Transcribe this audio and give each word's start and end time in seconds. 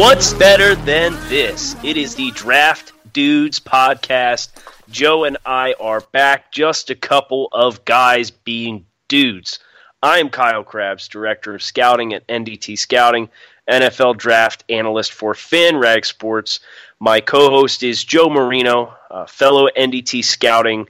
What's 0.00 0.32
better 0.32 0.74
than 0.76 1.12
this? 1.28 1.76
It 1.84 1.98
is 1.98 2.14
the 2.14 2.30
Draft 2.30 2.94
Dudes 3.12 3.60
podcast. 3.60 4.48
Joe 4.88 5.24
and 5.24 5.36
I 5.44 5.74
are 5.78 6.00
back, 6.00 6.50
just 6.50 6.88
a 6.88 6.94
couple 6.94 7.50
of 7.52 7.84
guys 7.84 8.30
being 8.30 8.86
dudes. 9.08 9.58
I'm 10.02 10.30
Kyle 10.30 10.64
Crabbs, 10.64 11.06
Director 11.06 11.54
of 11.54 11.62
Scouting 11.62 12.14
at 12.14 12.26
NDT 12.28 12.78
Scouting, 12.78 13.28
NFL 13.68 14.16
Draft 14.16 14.64
Analyst 14.70 15.12
for 15.12 15.34
FanRag 15.34 16.06
Sports. 16.06 16.60
My 16.98 17.20
co 17.20 17.50
host 17.50 17.82
is 17.82 18.02
Joe 18.02 18.30
Marino, 18.30 18.94
fellow 19.28 19.68
NDT 19.76 20.24
Scouting 20.24 20.88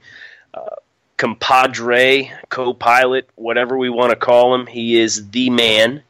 uh, 0.53 0.77
compadre, 1.17 2.31
co 2.47 2.73
pilot, 2.73 3.29
whatever 3.35 3.77
we 3.77 3.89
want 3.89 4.11
to 4.11 4.15
call 4.15 4.55
him. 4.55 4.67
He 4.67 4.97
is 4.97 5.31
the 5.31 5.49
man, 5.49 6.01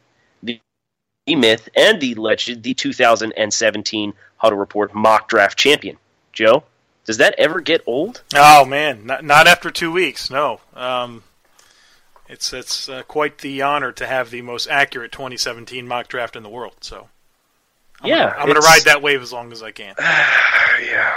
myth, 1.35 1.69
and 1.75 2.01
the 2.01 2.15
legend, 2.15 2.63
the 2.63 2.73
2017 2.73 4.13
Huddle 4.37 4.57
Report 4.57 4.93
mock 4.93 5.27
draft 5.27 5.57
champion. 5.57 5.97
Joe, 6.33 6.63
does 7.05 7.17
that 7.17 7.35
ever 7.37 7.59
get 7.59 7.81
old? 7.85 8.23
Oh 8.35 8.65
man, 8.65 9.05
not, 9.05 9.23
not 9.23 9.47
after 9.47 9.71
two 9.71 9.91
weeks. 9.91 10.29
No, 10.29 10.61
um, 10.73 11.23
it's 12.27 12.53
it's 12.53 12.87
uh, 12.87 13.03
quite 13.03 13.39
the 13.39 13.61
honor 13.61 13.91
to 13.91 14.07
have 14.07 14.29
the 14.29 14.41
most 14.41 14.67
accurate 14.67 15.11
2017 15.11 15.87
mock 15.87 16.07
draft 16.07 16.35
in 16.35 16.43
the 16.43 16.49
world. 16.49 16.75
So, 16.81 17.09
I'm 18.01 18.09
yeah, 18.09 18.29
gonna, 18.29 18.35
I'm 18.37 18.45
going 18.45 18.61
to 18.61 18.67
ride 18.67 18.83
that 18.85 19.01
wave 19.01 19.21
as 19.21 19.33
long 19.33 19.51
as 19.51 19.61
I 19.61 19.71
can. 19.71 19.95
yeah, 19.99 21.15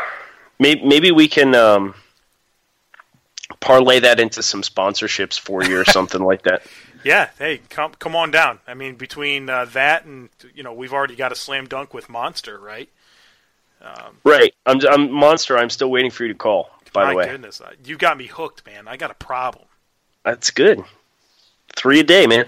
maybe, 0.59 0.85
maybe 0.85 1.13
we 1.13 1.29
can 1.29 1.55
um, 1.55 1.95
parlay 3.61 4.01
that 4.01 4.21
into 4.21 4.43
some 4.43 4.63
sponsorships 4.63 5.39
for 5.39 5.63
you 5.63 5.79
or 5.79 5.85
something 5.87 6.23
like 6.23 6.43
that. 6.43 6.63
Yeah, 7.05 7.31
hey, 7.39 7.61
come 7.69 7.93
come 7.99 8.17
on 8.17 8.31
down. 8.31 8.61
I 8.67 8.75
mean, 8.75 8.95
between 8.97 9.49
uh, 9.51 9.67
that 9.67 10.05
and 10.05 10.31
you 10.55 10.63
know, 10.63 10.73
we've 10.73 10.93
already 10.93 11.17
got 11.17 11.33
a 11.33 11.37
slam 11.37 11.67
dunk 11.67 11.93
with 11.95 12.09
Monster, 12.09 12.59
right? 12.59 12.89
Um, 13.83 14.17
right. 14.25 14.55
I'm, 14.65 14.81
I'm 14.89 15.13
Monster. 15.13 15.59
I'm 15.59 15.71
still 15.71 15.91
waiting 15.91 16.11
for 16.11 16.25
you 16.25 16.33
to 16.33 16.39
call. 16.39 16.71
By 16.93 17.11
the 17.11 17.17
way, 17.17 17.29
goodness, 17.29 17.61
uh, 17.61 17.73
you 17.85 17.97
got 17.97 18.17
me 18.17 18.27
hooked, 18.27 18.65
man. 18.67 18.87
I 18.89 18.97
got 18.97 19.11
a 19.11 19.15
problem. 19.15 19.67
that's 20.25 20.51
good. 20.51 20.83
Three 21.77 22.01
a 22.01 22.05
day, 22.05 22.27
man. 22.27 22.47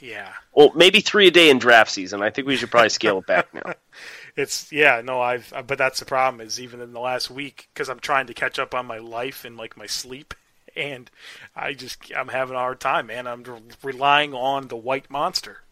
Yeah, 0.00 0.32
Well, 0.54 0.72
maybe 0.74 1.00
three 1.00 1.26
a 1.26 1.30
day 1.30 1.50
in 1.50 1.58
draft 1.58 1.90
season. 1.90 2.22
I 2.22 2.30
think 2.30 2.46
we 2.46 2.56
should 2.56 2.70
probably 2.70 2.88
scale 2.88 3.18
it 3.18 3.26
back 3.26 3.52
now. 3.52 3.74
it's 4.36 4.72
yeah. 4.72 5.02
No, 5.04 5.20
I've 5.20 5.52
uh, 5.52 5.62
but 5.62 5.76
that's 5.76 6.00
the 6.00 6.06
problem 6.06 6.40
is 6.40 6.58
even 6.58 6.80
in 6.80 6.92
the 6.92 7.00
last 7.00 7.30
week 7.30 7.68
because 7.72 7.88
I'm 7.90 8.00
trying 8.00 8.26
to 8.28 8.34
catch 8.34 8.58
up 8.58 8.74
on 8.74 8.86
my 8.86 8.98
life 8.98 9.44
and 9.44 9.58
like 9.58 9.76
my 9.76 9.86
sleep, 9.86 10.32
and 10.76 11.10
I 11.54 11.72
just 11.74 12.12
I'm 12.16 12.28
having 12.28 12.56
a 12.56 12.58
hard 12.58 12.80
time, 12.80 13.06
man. 13.06 13.26
I'm 13.26 13.44
relying 13.82 14.34
on 14.34 14.68
the 14.68 14.76
white 14.76 15.10
monster. 15.10 15.62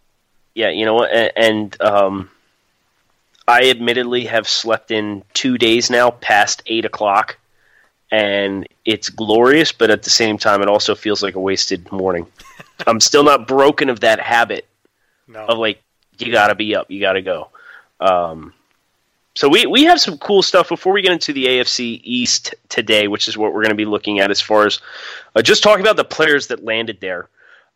Yeah, 0.54 0.70
you 0.70 0.84
know 0.84 0.94
what? 0.94 1.10
And, 1.12 1.32
and 1.36 1.82
um, 1.82 2.30
I 3.46 3.70
admittedly 3.70 4.24
have 4.26 4.48
slept 4.48 4.90
in 4.90 5.22
two 5.32 5.56
days 5.58 5.90
now, 5.90 6.10
past 6.10 6.62
eight 6.66 6.84
o'clock, 6.84 7.38
and 8.10 8.66
it's 8.84 9.08
glorious. 9.08 9.72
But 9.72 9.90
at 9.90 10.02
the 10.02 10.10
same 10.10 10.38
time, 10.38 10.62
it 10.62 10.68
also 10.68 10.94
feels 10.94 11.22
like 11.22 11.34
a 11.34 11.40
wasted 11.40 11.90
morning. 11.92 12.26
I'm 12.86 13.00
still 13.00 13.24
not 13.24 13.48
broken 13.48 13.88
of 13.88 14.00
that 14.00 14.20
habit 14.20 14.66
No, 15.26 15.46
of 15.46 15.58
like 15.58 15.82
you 16.18 16.32
got 16.32 16.48
to 16.48 16.54
be 16.54 16.74
up, 16.74 16.90
you 16.90 17.00
got 17.00 17.14
to 17.14 17.22
go. 17.22 17.48
Um, 18.00 18.52
so 19.38 19.48
we 19.48 19.66
we 19.66 19.84
have 19.84 20.00
some 20.00 20.18
cool 20.18 20.42
stuff 20.42 20.68
before 20.68 20.92
we 20.92 21.00
get 21.00 21.12
into 21.12 21.32
the 21.32 21.44
AFC 21.44 22.00
East 22.02 22.56
today, 22.68 23.06
which 23.06 23.28
is 23.28 23.38
what 23.38 23.54
we're 23.54 23.62
going 23.62 23.68
to 23.68 23.76
be 23.76 23.84
looking 23.84 24.18
at 24.18 24.32
as 24.32 24.40
far 24.40 24.66
as 24.66 24.80
uh, 25.36 25.42
just 25.42 25.62
talking 25.62 25.80
about 25.80 25.94
the 25.94 26.02
players 26.02 26.48
that 26.48 26.64
landed 26.64 26.98
there. 27.00 27.28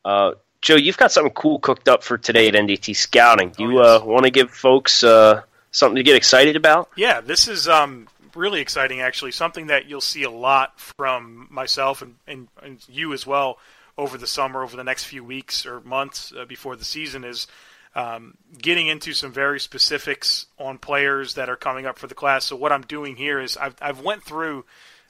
Uh, 0.05 0.33
Joe, 0.61 0.75
you've 0.75 0.97
got 0.97 1.13
something 1.13 1.33
cool 1.35 1.61
cooked 1.61 1.89
up 1.89 2.03
for 2.03 2.19
today 2.19 2.49
at 2.49 2.55
NDT 2.55 2.97
Scouting. 2.97 3.51
Do 3.51 3.63
you 3.63 3.79
Oh, 3.79 4.03
uh, 4.03 4.05
want 4.05 4.25
to 4.25 4.33
give 4.33 4.51
folks 4.51 5.05
uh, 5.05 5.43
something 5.71 5.95
to 5.95 6.03
get 6.03 6.17
excited 6.17 6.57
about? 6.57 6.89
Yeah, 6.97 7.21
this 7.21 7.47
is 7.47 7.69
um, 7.69 8.09
really 8.35 8.61
exciting, 8.61 9.01
actually. 9.01 9.31
Something 9.31 9.69
that 9.69 9.87
you'll 9.87 10.01
see 10.01 10.25
a 10.25 10.31
lot 10.33 10.81
from 10.81 11.47
myself 11.49 12.03
and, 12.03 12.17
and, 12.27 12.49
and 12.61 12.85
you 12.89 13.13
as 13.13 13.25
well 13.25 13.61
over 13.97 14.19
the 14.19 14.27
summer, 14.27 14.65
over 14.65 14.77
the 14.77 14.83
next 14.83 15.05
few 15.05 15.23
weeks 15.23 15.65
or 15.65 15.81
months 15.83 16.33
uh, 16.37 16.45
before 16.45 16.75
the 16.75 16.85
season 16.85 17.23
is 17.23 17.47
um, 17.95 18.35
getting 18.57 18.87
into 18.87 19.13
some 19.13 19.33
very 19.33 19.61
specifics 19.61 20.47
on 20.59 20.79
players 20.79 21.35
that 21.35 21.49
are 21.49 21.57
coming 21.57 21.87
up 21.87 21.99
for 21.99 22.07
the 22.07 22.15
class. 22.15 22.45
So 22.45 22.57
what 22.57 22.73
I'm 22.73 22.83
doing 22.83 23.17
here 23.17 23.41
is 23.41 23.57
I've, 23.57 23.77
I've 23.81 24.01
went 24.01 24.23
through 24.23 24.65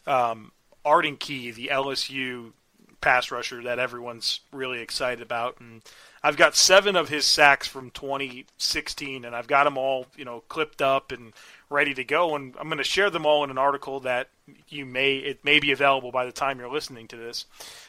um, 0.06 0.52
Arden 0.84 1.16
Key, 1.16 1.50
the 1.50 1.68
LSU 1.68 2.52
pass 3.00 3.30
rusher 3.30 3.62
that 3.64 3.78
everyone's 3.78 4.40
really 4.52 4.80
excited 4.80 5.22
about, 5.22 5.60
and 5.60 5.82
I've 6.22 6.36
got 6.36 6.54
seven 6.54 6.94
of 6.94 7.08
his 7.08 7.24
sacks 7.24 7.66
from 7.66 7.90
2016, 7.90 9.24
and 9.24 9.34
I've 9.34 9.48
got 9.48 9.64
them 9.64 9.76
all, 9.76 10.06
you 10.16 10.24
know, 10.24 10.44
clipped 10.48 10.80
up 10.80 11.10
and 11.10 11.32
ready 11.68 11.94
to 11.94 12.04
go. 12.04 12.36
And 12.36 12.54
I'm 12.60 12.68
going 12.68 12.78
to 12.78 12.84
share 12.84 13.10
them 13.10 13.26
all 13.26 13.42
in 13.42 13.50
an 13.50 13.58
article 13.58 14.00
that 14.00 14.28
you 14.68 14.86
may 14.86 15.16
it 15.16 15.44
may 15.44 15.60
be 15.60 15.72
available 15.72 16.10
by 16.10 16.24
the 16.24 16.32
time 16.32 16.58
you're 16.58 16.72
listening 16.72 17.08
to 17.08 17.16
this, 17.16 17.46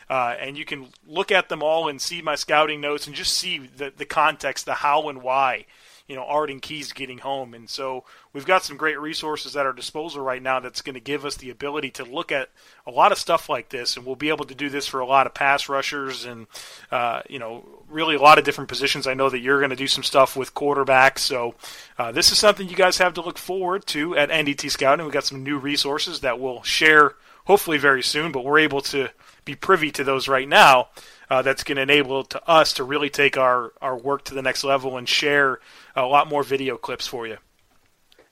uh, 0.10 0.36
and 0.39 0.57
you 0.57 0.65
can 0.65 0.88
look 1.07 1.31
at 1.31 1.50
them 1.50 1.63
all 1.63 1.88
and 1.88 2.01
see 2.01 2.21
my 2.21 2.36
scouting 2.36 2.81
notes 2.81 3.07
and 3.07 3.15
just 3.15 3.33
see 3.33 3.57
the 3.60 3.92
the 3.95 4.06
context, 4.06 4.65
the 4.65 4.75
how 4.75 5.10
and 5.10 5.21
why 5.21 5.65
you 6.07 6.15
know 6.15 6.23
Arden 6.23 6.59
Keys 6.59 6.91
getting 6.91 7.19
home, 7.19 7.53
and 7.53 7.69
so 7.69 8.03
we've 8.33 8.45
got 8.45 8.63
some 8.63 8.77
great 8.77 9.00
resources 9.00 9.55
at 9.55 9.65
our 9.65 9.73
disposal 9.73 10.21
right 10.21 10.41
now 10.41 10.59
that's 10.59 10.81
going 10.81 10.95
to 10.95 11.00
give 11.00 11.25
us 11.25 11.35
the 11.35 11.50
ability 11.50 11.91
to 11.91 12.03
look 12.03 12.31
at 12.31 12.50
a 12.85 12.91
lot 12.91 13.11
of 13.11 13.17
stuff 13.17 13.50
like 13.50 13.69
this, 13.69 13.95
and 13.95 14.05
we'll 14.05 14.15
be 14.15 14.29
able 14.29 14.45
to 14.45 14.55
do 14.55 14.69
this 14.69 14.88
for 14.88 15.00
a 15.00 15.05
lot 15.05 15.27
of 15.27 15.33
pass 15.33 15.69
rushers 15.69 16.25
and 16.25 16.47
uh, 16.91 17.21
you 17.29 17.39
know 17.39 17.65
really 17.88 18.15
a 18.15 18.21
lot 18.21 18.38
of 18.38 18.44
different 18.44 18.69
positions. 18.69 19.07
I 19.07 19.13
know 19.13 19.29
that 19.29 19.39
you're 19.39 19.59
going 19.59 19.69
to 19.69 19.75
do 19.75 19.88
some 19.88 20.03
stuff 20.03 20.35
with 20.35 20.53
quarterbacks, 20.53 21.19
so 21.19 21.55
uh, 21.97 22.11
this 22.11 22.31
is 22.31 22.38
something 22.38 22.67
you 22.67 22.75
guys 22.75 22.97
have 22.97 23.13
to 23.15 23.21
look 23.21 23.38
forward 23.38 23.85
to 23.88 24.17
at 24.17 24.29
NDT 24.29 24.71
Scouting. 24.71 25.06
We've 25.06 25.13
got 25.13 25.25
some 25.25 25.44
new 25.44 25.57
resources 25.57 26.19
that 26.19 26.39
we'll 26.39 26.63
share 26.63 27.15
hopefully 27.45 27.77
very 27.77 28.03
soon, 28.03 28.31
but 28.31 28.44
we're 28.44 28.59
able 28.59 28.81
to 28.81 29.09
be 29.45 29.56
privy 29.56 29.91
to 29.91 30.03
those 30.03 30.27
right 30.27 30.47
now. 30.47 30.89
Uh, 31.29 31.41
that's 31.41 31.63
going 31.63 31.77
to 31.77 31.81
enable 31.81 32.23
to 32.23 32.47
us 32.47 32.73
to 32.73 32.83
really 32.83 33.09
take 33.09 33.38
our, 33.38 33.73
our 33.81 33.97
work 33.97 34.23
to 34.23 34.35
the 34.35 34.41
next 34.41 34.63
level 34.63 34.97
and 34.97 35.09
share 35.09 35.59
a 35.95 36.06
lot 36.06 36.28
more 36.28 36.44
video 36.44 36.78
clips 36.78 37.07
for 37.07 37.28
you. 37.28 37.38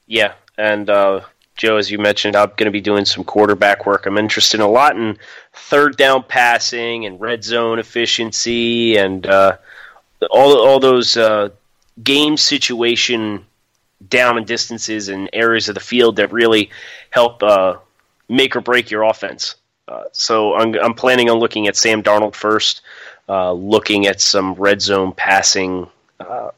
Yeah, 0.08 0.34
and 0.58 0.90
uh, 0.90 1.22
Joe, 1.56 1.78
as 1.78 1.92
you 1.92 2.00
mentioned, 2.00 2.36
I'm 2.36 2.50
going 2.50 2.66
to 2.66 2.72
be 2.72 2.82
doing 2.82 3.06
some 3.06 3.24
quarterback 3.24 3.86
work. 3.86 4.06
I'm 4.06 4.18
interested 4.18 4.60
in 4.60 4.66
a 4.66 4.70
lot 4.70 4.96
in 4.96 5.18
third 5.54 5.98
down 5.98 6.24
passing 6.24 7.06
and 7.06 7.20
red 7.20 7.44
zone 7.44 7.80
efficiency 7.80 8.98
and 8.98 9.26
uh, 9.26 9.58
all 10.30 10.58
all 10.58 10.80
those 10.80 11.18
uh, 11.18 11.50
game 12.04 12.38
situation 12.38 13.46
down 14.10 14.38
and 14.38 14.48
distances 14.48 15.10
and 15.10 15.30
areas 15.34 15.70
of 15.70 15.76
the 15.76 15.82
field 15.82 16.16
that 16.16 16.32
really 16.32 16.72
help 17.12 17.44
uh, 17.44 17.76
make 18.28 18.56
or 18.56 18.62
break 18.62 18.90
your 18.90 19.04
offense. 19.04 19.56
Uh, 19.88 20.06
so 20.12 20.56
I'm, 20.56 20.74
I'm, 20.76 20.94
planning 20.94 21.30
on 21.30 21.38
looking 21.38 21.68
at 21.68 21.76
Sam 21.76 22.02
Darnold 22.02 22.34
first, 22.34 22.82
uh, 23.28 23.52
looking 23.52 24.08
at 24.08 24.22
some 24.22 24.54
red 24.54 24.82
zone 24.82 25.12
passing 25.12 25.88
uh, 26.20 26.52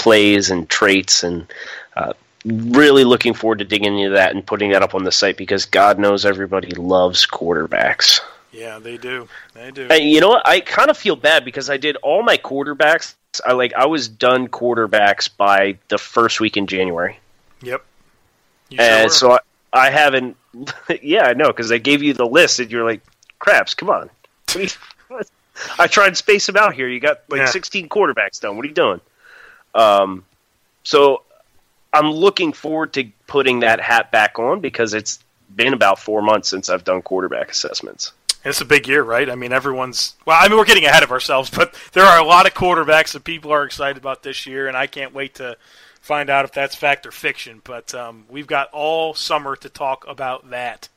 plays 0.00 0.50
and 0.50 0.68
traits, 0.68 1.22
and 1.22 1.46
uh, 1.94 2.14
really 2.44 3.04
looking 3.04 3.34
forward 3.34 3.58
to 3.58 3.64
digging 3.64 3.98
into 3.98 4.14
that 4.14 4.34
and 4.34 4.44
putting 4.44 4.70
that 4.70 4.82
up 4.82 4.94
on 4.94 5.04
the 5.04 5.12
site 5.12 5.36
because 5.36 5.66
God 5.66 5.98
knows 5.98 6.24
everybody 6.24 6.70
loves 6.70 7.26
quarterbacks. 7.26 8.20
Yeah, 8.50 8.78
they 8.78 8.96
do. 8.96 9.28
They 9.54 9.70
do. 9.70 9.86
And 9.88 10.10
you 10.10 10.20
know 10.20 10.30
what? 10.30 10.48
I 10.48 10.60
kind 10.60 10.90
of 10.90 10.96
feel 10.96 11.16
bad 11.16 11.44
because 11.44 11.70
I 11.70 11.76
did 11.76 11.96
all 11.96 12.22
my 12.22 12.36
quarterbacks. 12.36 13.14
I 13.44 13.52
like 13.52 13.74
I 13.74 13.86
was 13.86 14.08
done 14.08 14.48
quarterbacks 14.48 15.28
by 15.34 15.78
the 15.88 15.98
first 15.98 16.40
week 16.40 16.56
in 16.56 16.66
January. 16.66 17.18
Yep. 17.62 17.84
and 18.78 19.12
so 19.12 19.32
I, 19.32 19.38
I 19.72 19.90
haven't. 19.90 20.36
yeah, 21.02 21.24
I 21.24 21.34
know 21.34 21.48
because 21.48 21.70
I 21.70 21.78
gave 21.78 22.02
you 22.02 22.14
the 22.14 22.26
list 22.26 22.58
and 22.58 22.72
you're 22.72 22.84
like, 22.84 23.02
"Crabbs, 23.38 23.74
come 23.74 23.90
on." 23.90 24.10
I 25.78 25.86
tried 25.86 26.10
to 26.10 26.16
space 26.16 26.46
them 26.46 26.56
out 26.56 26.74
here. 26.74 26.88
You 26.88 27.00
got 27.00 27.20
like 27.28 27.40
yeah. 27.40 27.46
16 27.46 27.88
quarterbacks 27.88 28.40
done. 28.40 28.56
What 28.56 28.64
are 28.64 28.68
you 28.68 28.74
doing? 28.74 29.00
Um, 29.74 30.24
so 30.82 31.22
I'm 31.92 32.10
looking 32.10 32.52
forward 32.52 32.92
to 32.94 33.08
putting 33.26 33.60
that 33.60 33.80
hat 33.80 34.10
back 34.10 34.38
on 34.38 34.60
because 34.60 34.94
it's 34.94 35.18
been 35.54 35.72
about 35.72 35.98
four 35.98 36.22
months 36.22 36.48
since 36.48 36.68
I've 36.68 36.84
done 36.84 37.02
quarterback 37.02 37.50
assessments. 37.50 38.12
it's 38.44 38.60
a 38.60 38.64
big 38.64 38.88
year, 38.88 39.02
right? 39.02 39.28
I 39.28 39.34
mean, 39.34 39.52
everyone's. 39.52 40.14
Well, 40.24 40.38
I 40.40 40.48
mean, 40.48 40.56
we're 40.56 40.64
getting 40.64 40.84
ahead 40.84 41.02
of 41.02 41.12
ourselves, 41.12 41.50
but 41.54 41.74
there 41.92 42.04
are 42.04 42.20
a 42.20 42.24
lot 42.24 42.46
of 42.46 42.54
quarterbacks 42.54 43.12
that 43.12 43.24
people 43.24 43.52
are 43.52 43.64
excited 43.64 43.96
about 43.96 44.22
this 44.22 44.46
year, 44.46 44.68
and 44.68 44.76
I 44.76 44.86
can't 44.86 45.14
wait 45.14 45.34
to 45.36 45.56
find 46.00 46.30
out 46.30 46.44
if 46.44 46.52
that's 46.52 46.74
fact 46.74 47.06
or 47.06 47.10
fiction. 47.10 47.60
But 47.64 47.94
um, 47.94 48.24
we've 48.28 48.46
got 48.46 48.70
all 48.72 49.14
summer 49.14 49.56
to 49.56 49.68
talk 49.68 50.06
about 50.08 50.50
that. 50.50 50.88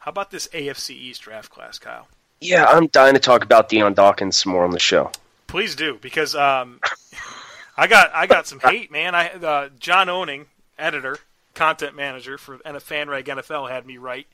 How 0.00 0.10
about 0.10 0.30
this 0.30 0.48
AFC 0.48 0.90
East 0.90 1.22
draft 1.22 1.50
class, 1.50 1.78
Kyle? 1.78 2.08
Yeah, 2.40 2.64
I'm 2.64 2.86
dying 2.86 3.12
to 3.12 3.20
talk 3.20 3.44
about 3.44 3.68
Dion 3.68 3.92
Dawkins 3.92 4.38
some 4.38 4.52
more 4.52 4.64
on 4.64 4.70
the 4.70 4.78
show. 4.78 5.12
Please 5.46 5.76
do, 5.76 5.98
because 6.00 6.34
um, 6.34 6.80
I 7.76 7.86
got 7.86 8.10
I 8.14 8.26
got 8.26 8.46
some 8.46 8.60
hate, 8.60 8.90
man. 8.90 9.14
I 9.14 9.28
uh, 9.28 9.68
John 9.78 10.08
Owning, 10.08 10.46
editor, 10.78 11.18
content 11.54 11.96
manager 11.96 12.38
for 12.38 12.58
and 12.64 12.76
a 12.76 12.80
FanRag 12.80 13.24
NFL, 13.24 13.70
had 13.70 13.86
me 13.86 13.96
write 13.96 14.26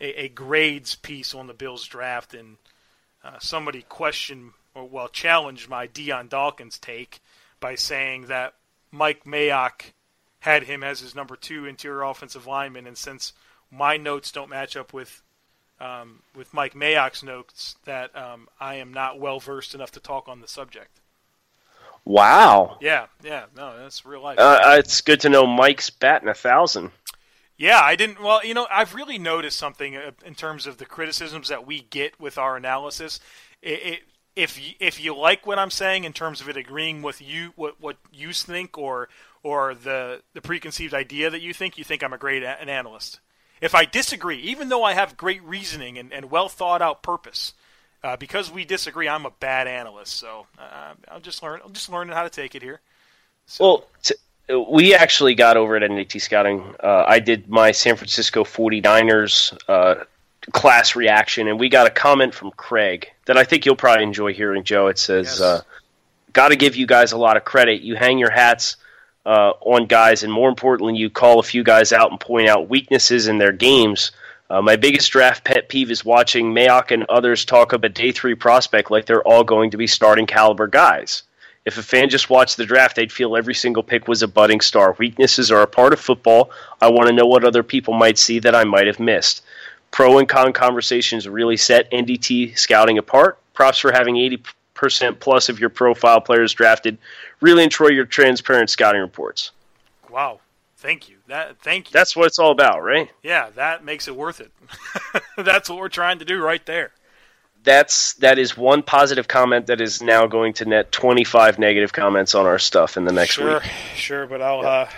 a, 0.00 0.24
a 0.24 0.28
grades 0.28 0.94
piece 0.94 1.34
on 1.34 1.46
the 1.46 1.54
Bills 1.54 1.86
draft, 1.86 2.34
and 2.34 2.56
uh, 3.24 3.38
somebody 3.40 3.82
questioned 3.82 4.52
or 4.74 4.84
well 4.84 5.08
challenged 5.08 5.68
my 5.68 5.86
Dion 5.86 6.28
Dawkins 6.28 6.78
take 6.78 7.20
by 7.60 7.74
saying 7.74 8.26
that 8.26 8.54
Mike 8.90 9.24
Mayock 9.24 9.92
had 10.40 10.64
him 10.64 10.84
as 10.84 11.00
his 11.00 11.14
number 11.14 11.36
two 11.36 11.66
interior 11.66 12.02
offensive 12.02 12.46
lineman, 12.46 12.86
and 12.86 12.96
since 12.96 13.32
my 13.70 13.96
notes 13.96 14.32
don't 14.32 14.50
match 14.50 14.76
up 14.76 14.92
with 14.92 15.22
um, 15.80 16.22
with 16.34 16.52
Mike 16.54 16.74
Mayock's 16.74 17.22
notes, 17.22 17.76
that 17.84 18.16
um, 18.16 18.48
I 18.58 18.76
am 18.76 18.92
not 18.92 19.20
well 19.20 19.38
versed 19.38 19.74
enough 19.74 19.92
to 19.92 20.00
talk 20.00 20.28
on 20.28 20.40
the 20.40 20.48
subject. 20.48 21.00
Wow. 22.08 22.78
Yeah, 22.80 23.04
yeah, 23.22 23.44
no, 23.54 23.78
that's 23.78 24.06
real 24.06 24.22
life. 24.22 24.38
Uh, 24.38 24.60
uh, 24.64 24.76
it's 24.78 25.02
good 25.02 25.20
to 25.20 25.28
know 25.28 25.46
Mike's 25.46 25.90
batting 25.90 26.30
a 26.30 26.34
thousand. 26.34 26.90
Yeah, 27.58 27.80
I 27.82 27.96
didn't. 27.96 28.22
Well, 28.22 28.42
you 28.42 28.54
know, 28.54 28.66
I've 28.70 28.94
really 28.94 29.18
noticed 29.18 29.58
something 29.58 29.94
uh, 29.94 30.12
in 30.24 30.34
terms 30.34 30.66
of 30.66 30.78
the 30.78 30.86
criticisms 30.86 31.48
that 31.48 31.66
we 31.66 31.82
get 31.82 32.18
with 32.18 32.38
our 32.38 32.56
analysis. 32.56 33.20
It, 33.60 33.82
it 33.82 34.00
if 34.34 34.58
you, 34.58 34.74
if 34.80 35.04
you 35.04 35.14
like 35.14 35.46
what 35.46 35.58
I'm 35.58 35.70
saying 35.70 36.04
in 36.04 36.14
terms 36.14 36.40
of 36.40 36.48
it 36.48 36.56
agreeing 36.56 37.02
with 37.02 37.20
you 37.20 37.52
what 37.56 37.78
what 37.78 37.98
you 38.10 38.32
think 38.32 38.78
or 38.78 39.10
or 39.42 39.74
the 39.74 40.22
the 40.32 40.40
preconceived 40.40 40.94
idea 40.94 41.28
that 41.28 41.42
you 41.42 41.52
think, 41.52 41.76
you 41.76 41.84
think 41.84 42.02
I'm 42.02 42.14
a 42.14 42.18
great 42.18 42.42
a- 42.42 42.58
an 42.58 42.70
analyst. 42.70 43.20
If 43.60 43.74
I 43.74 43.84
disagree, 43.84 44.38
even 44.38 44.70
though 44.70 44.82
I 44.82 44.94
have 44.94 45.18
great 45.18 45.42
reasoning 45.42 45.98
and, 45.98 46.10
and 46.10 46.30
well 46.30 46.48
thought 46.48 46.80
out 46.80 47.02
purpose, 47.02 47.52
uh, 48.02 48.16
because 48.16 48.50
we 48.50 48.64
disagree, 48.64 49.08
I'm 49.08 49.26
a 49.26 49.30
bad 49.30 49.66
analyst. 49.66 50.14
So 50.14 50.46
uh, 50.58 50.94
I'll 51.08 51.20
just 51.20 51.42
learn. 51.42 51.60
I'm 51.64 51.72
just 51.72 51.88
learning 51.88 52.14
how 52.14 52.22
to 52.22 52.30
take 52.30 52.54
it 52.54 52.62
here. 52.62 52.80
So. 53.46 53.64
Well, 53.64 53.84
t- 54.02 54.14
we 54.70 54.94
actually 54.94 55.34
got 55.34 55.56
over 55.56 55.76
at 55.76 55.82
NDT 55.82 56.20
Scouting. 56.20 56.74
Uh, 56.82 57.04
I 57.06 57.18
did 57.18 57.48
my 57.48 57.72
San 57.72 57.96
Francisco 57.96 58.44
49ers 58.44 59.56
uh, 59.68 60.04
class 60.52 60.96
reaction, 60.96 61.48
and 61.48 61.58
we 61.58 61.68
got 61.68 61.86
a 61.86 61.90
comment 61.90 62.34
from 62.34 62.50
Craig 62.52 63.10
that 63.26 63.36
I 63.36 63.44
think 63.44 63.66
you'll 63.66 63.76
probably 63.76 64.04
enjoy 64.04 64.32
hearing, 64.32 64.64
Joe. 64.64 64.86
It 64.86 64.98
says, 64.98 65.26
yes. 65.26 65.40
uh, 65.40 65.62
"Got 66.32 66.48
to 66.48 66.56
give 66.56 66.76
you 66.76 66.86
guys 66.86 67.12
a 67.12 67.18
lot 67.18 67.36
of 67.36 67.44
credit. 67.44 67.82
You 67.82 67.96
hang 67.96 68.18
your 68.18 68.30
hats 68.30 68.76
uh, 69.26 69.52
on 69.60 69.86
guys, 69.86 70.22
and 70.22 70.32
more 70.32 70.48
importantly, 70.48 70.96
you 70.96 71.10
call 71.10 71.40
a 71.40 71.42
few 71.42 71.62
guys 71.62 71.92
out 71.92 72.10
and 72.10 72.18
point 72.18 72.48
out 72.48 72.68
weaknesses 72.68 73.28
in 73.28 73.38
their 73.38 73.52
games." 73.52 74.12
Uh, 74.50 74.62
my 74.62 74.76
biggest 74.76 75.12
draft 75.12 75.44
pet 75.44 75.68
peeve 75.68 75.90
is 75.90 76.04
watching 76.04 76.54
Mayock 76.54 76.90
and 76.90 77.04
others 77.04 77.44
talk 77.44 77.72
of 77.72 77.84
a 77.84 77.88
day 77.88 78.12
three 78.12 78.34
prospect 78.34 78.90
like 78.90 79.04
they're 79.06 79.22
all 79.22 79.44
going 79.44 79.70
to 79.70 79.76
be 79.76 79.86
starting 79.86 80.26
caliber 80.26 80.66
guys. 80.66 81.22
If 81.64 81.76
a 81.76 81.82
fan 81.82 82.08
just 82.08 82.30
watched 82.30 82.56
the 82.56 82.64
draft, 82.64 82.96
they'd 82.96 83.12
feel 83.12 83.36
every 83.36 83.54
single 83.54 83.82
pick 83.82 84.08
was 84.08 84.22
a 84.22 84.28
budding 84.28 84.62
star. 84.62 84.96
Weaknesses 84.98 85.50
are 85.50 85.60
a 85.60 85.66
part 85.66 85.92
of 85.92 86.00
football. 86.00 86.50
I 86.80 86.90
want 86.90 87.08
to 87.08 87.14
know 87.14 87.26
what 87.26 87.44
other 87.44 87.62
people 87.62 87.92
might 87.92 88.16
see 88.16 88.38
that 88.38 88.54
I 88.54 88.64
might 88.64 88.86
have 88.86 88.98
missed 88.98 89.42
pro 89.90 90.18
and 90.18 90.28
con 90.28 90.52
conversations 90.52 91.28
really 91.28 91.56
set 91.56 91.90
NDT 91.90 92.58
scouting 92.58 92.98
apart. 92.98 93.38
Props 93.54 93.78
for 93.78 93.92
having 93.92 94.14
80% 94.14 95.18
plus 95.18 95.48
of 95.48 95.58
your 95.58 95.70
profile 95.70 96.20
players 96.20 96.54
drafted. 96.54 96.98
Really 97.40 97.64
enjoy 97.64 97.88
your 97.88 98.04
transparent 98.04 98.70
scouting 98.70 99.00
reports. 99.00 99.50
Wow. 100.10 100.40
Thank 100.76 101.08
you. 101.08 101.17
That 101.28 101.58
thank 101.58 101.88
you. 101.88 101.92
That's 101.92 102.16
what 102.16 102.26
it's 102.26 102.38
all 102.38 102.50
about, 102.50 102.82
right? 102.82 103.10
Yeah, 103.22 103.50
that 103.54 103.84
makes 103.84 104.08
it 104.08 104.16
worth 104.16 104.40
it. 104.40 104.50
That's 105.36 105.68
what 105.68 105.78
we're 105.78 105.90
trying 105.90 106.18
to 106.20 106.24
do 106.24 106.42
right 106.42 106.64
there. 106.64 106.90
That's 107.64 108.14
that 108.14 108.38
is 108.38 108.56
one 108.56 108.82
positive 108.82 109.28
comment 109.28 109.66
that 109.66 109.82
is 109.82 110.00
now 110.00 110.26
going 110.26 110.54
to 110.54 110.64
net 110.64 110.90
25 110.90 111.58
negative 111.58 111.92
comments 111.92 112.34
on 112.34 112.46
our 112.46 112.58
stuff 112.58 112.96
in 112.96 113.04
the 113.04 113.12
next 113.12 113.32
sure, 113.32 113.54
week. 113.54 113.62
Sure, 113.62 113.72
sure, 113.94 114.26
but 114.26 114.40
I'll 114.40 114.62
yeah. 114.62 114.68
uh, 114.68 114.88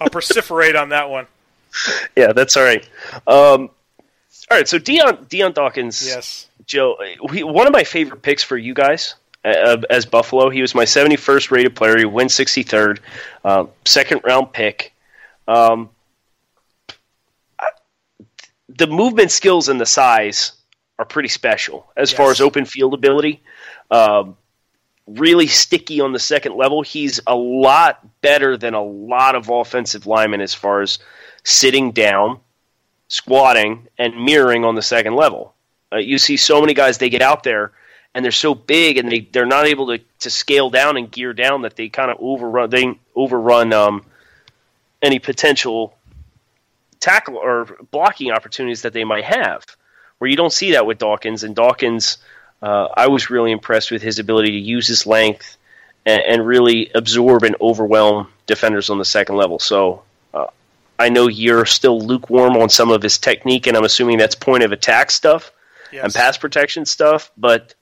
I'll 0.00 0.08
perseverate 0.08 0.80
on 0.80 0.90
that 0.90 1.08
one. 1.08 1.26
Yeah, 2.16 2.32
that's 2.32 2.56
all 2.56 2.64
right. 2.64 2.82
Um, 3.28 3.70
all 4.50 4.56
right, 4.56 4.66
so 4.66 4.78
Dion 4.78 5.26
Dion 5.28 5.52
Dawkins. 5.52 6.04
Yes, 6.04 6.48
Joe. 6.66 6.96
He, 7.30 7.44
one 7.44 7.66
of 7.68 7.72
my 7.72 7.84
favorite 7.84 8.22
picks 8.22 8.42
for 8.42 8.56
you 8.56 8.74
guys 8.74 9.14
uh, 9.44 9.76
as 9.90 10.06
Buffalo. 10.06 10.50
He 10.50 10.62
was 10.62 10.74
my 10.74 10.84
71st 10.84 11.50
rated 11.50 11.76
player. 11.76 11.96
He 11.96 12.06
went 12.06 12.30
63rd, 12.30 12.98
uh, 13.44 13.66
second 13.84 14.22
round 14.24 14.52
pick. 14.52 14.92
Um, 15.48 15.90
the 18.68 18.86
movement 18.86 19.32
skills 19.32 19.68
and 19.68 19.80
the 19.80 19.86
size 19.86 20.52
are 20.98 21.04
pretty 21.04 21.28
special 21.28 21.90
as 21.96 22.10
yes. 22.10 22.16
far 22.16 22.30
as 22.30 22.40
open 22.40 22.64
field 22.64 22.94
ability. 22.94 23.42
Um, 23.90 24.36
really 25.06 25.46
sticky 25.46 26.00
on 26.00 26.12
the 26.12 26.18
second 26.18 26.54
level. 26.54 26.82
He's 26.82 27.18
a 27.26 27.34
lot 27.34 28.06
better 28.20 28.56
than 28.56 28.74
a 28.74 28.82
lot 28.82 29.34
of 29.34 29.48
offensive 29.48 30.06
linemen 30.06 30.40
as 30.40 30.54
far 30.54 30.82
as 30.82 30.98
sitting 31.44 31.92
down 31.92 32.40
squatting 33.08 33.88
and 33.96 34.22
mirroring 34.22 34.64
on 34.64 34.74
the 34.74 34.82
second 34.82 35.14
level. 35.14 35.54
Uh, 35.90 35.96
you 35.96 36.18
see 36.18 36.36
so 36.36 36.60
many 36.60 36.74
guys 36.74 36.98
they 36.98 37.08
get 37.08 37.22
out 37.22 37.42
there 37.42 37.72
and 38.14 38.22
they're 38.22 38.32
so 38.32 38.54
big 38.54 38.98
and 38.98 39.10
they 39.10 39.20
they're 39.20 39.46
not 39.46 39.66
able 39.66 39.86
to, 39.86 39.98
to 40.18 40.30
scale 40.30 40.68
down 40.68 40.96
and 40.96 41.10
gear 41.10 41.32
down 41.32 41.62
that 41.62 41.76
they 41.76 41.88
kind 41.88 42.10
of 42.10 42.18
overrun 42.20 42.68
they 42.68 42.98
overrun 43.16 43.72
um, 43.72 44.04
any 45.02 45.18
potential 45.18 45.94
tackle 47.00 47.36
or 47.36 47.66
blocking 47.90 48.30
opportunities 48.32 48.82
that 48.82 48.92
they 48.92 49.04
might 49.04 49.24
have. 49.24 49.64
Where 50.18 50.28
you 50.28 50.36
don't 50.36 50.52
see 50.52 50.72
that 50.72 50.84
with 50.86 50.98
Dawkins 50.98 51.44
and 51.44 51.54
Dawkins, 51.54 52.18
uh, 52.60 52.88
I 52.96 53.06
was 53.06 53.30
really 53.30 53.52
impressed 53.52 53.90
with 53.90 54.02
his 54.02 54.18
ability 54.18 54.50
to 54.50 54.58
use 54.58 54.88
his 54.88 55.06
length 55.06 55.56
and, 56.04 56.20
and 56.22 56.46
really 56.46 56.90
absorb 56.94 57.44
and 57.44 57.54
overwhelm 57.60 58.28
defenders 58.46 58.90
on 58.90 58.98
the 58.98 59.04
second 59.04 59.36
level. 59.36 59.60
So 59.60 60.02
uh, 60.34 60.46
I 60.98 61.08
know 61.08 61.28
you're 61.28 61.66
still 61.66 62.00
lukewarm 62.00 62.56
on 62.56 62.68
some 62.68 62.90
of 62.90 63.00
his 63.00 63.16
technique, 63.18 63.68
and 63.68 63.76
I'm 63.76 63.84
assuming 63.84 64.18
that's 64.18 64.34
point 64.34 64.64
of 64.64 64.72
attack 64.72 65.10
stuff 65.12 65.52
Yes. 65.92 66.04
and 66.04 66.12
pass 66.14 66.36
protection 66.36 66.84
stuff. 66.84 67.30
But 67.38 67.74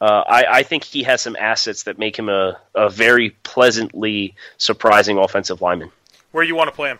uh, 0.00 0.24
I, 0.26 0.44
I 0.48 0.62
think 0.64 0.82
he 0.82 1.02
has 1.04 1.20
some 1.20 1.36
assets 1.38 1.84
that 1.84 1.98
make 1.98 2.18
him 2.18 2.28
a, 2.28 2.58
a 2.74 2.88
very 2.90 3.30
pleasantly 3.44 4.34
surprising 4.56 5.18
offensive 5.18 5.60
lineman. 5.62 5.92
Where 6.32 6.44
you 6.44 6.56
want 6.56 6.68
to 6.68 6.74
play 6.74 6.90
him? 6.90 6.98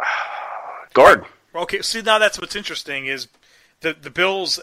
Guard. 0.94 1.24
Okay, 1.54 1.82
see 1.82 2.02
now 2.02 2.18
that's 2.18 2.40
what's 2.40 2.56
interesting 2.56 3.06
is 3.06 3.28
the 3.80 3.94
the 3.94 4.10
Bills' 4.10 4.60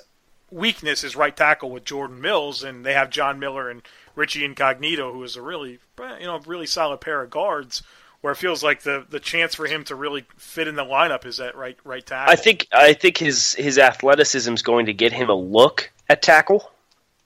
weakness 0.51 1.03
is 1.03 1.15
right 1.15 1.35
tackle 1.35 1.69
with 1.69 1.85
Jordan 1.85 2.21
Mills, 2.21 2.63
and 2.63 2.85
they 2.85 2.93
have 2.93 3.09
John 3.09 3.39
Miller 3.39 3.69
and 3.69 3.81
Richie 4.15 4.45
Incognito, 4.45 5.13
who 5.13 5.23
is 5.23 5.35
a 5.35 5.41
really 5.41 5.79
eh, 6.01 6.17
you 6.19 6.25
know 6.25 6.39
really 6.39 6.65
solid 6.65 7.01
pair 7.01 7.21
of 7.21 7.29
guards. 7.29 7.83
Where 8.21 8.33
it 8.33 8.35
feels 8.35 8.61
like 8.61 8.81
the, 8.81 9.05
the 9.09 9.21
chance 9.21 9.55
for 9.55 9.65
him 9.65 9.85
to 9.85 9.95
really 9.95 10.25
fit 10.35 10.67
in 10.67 10.75
the 10.75 10.83
lineup 10.83 11.25
is 11.25 11.39
at 11.39 11.55
right 11.55 11.77
right 11.85 12.05
tackle. 12.05 12.33
I 12.33 12.35
think 12.35 12.67
I 12.71 12.91
think 12.91 13.17
his 13.17 13.53
his 13.53 13.77
athleticism 13.77 14.53
is 14.53 14.61
going 14.61 14.88
to 14.88 14.93
get 14.93 15.13
him 15.13 15.29
a 15.29 15.35
look 15.35 15.89
at 16.09 16.21
tackle. 16.21 16.69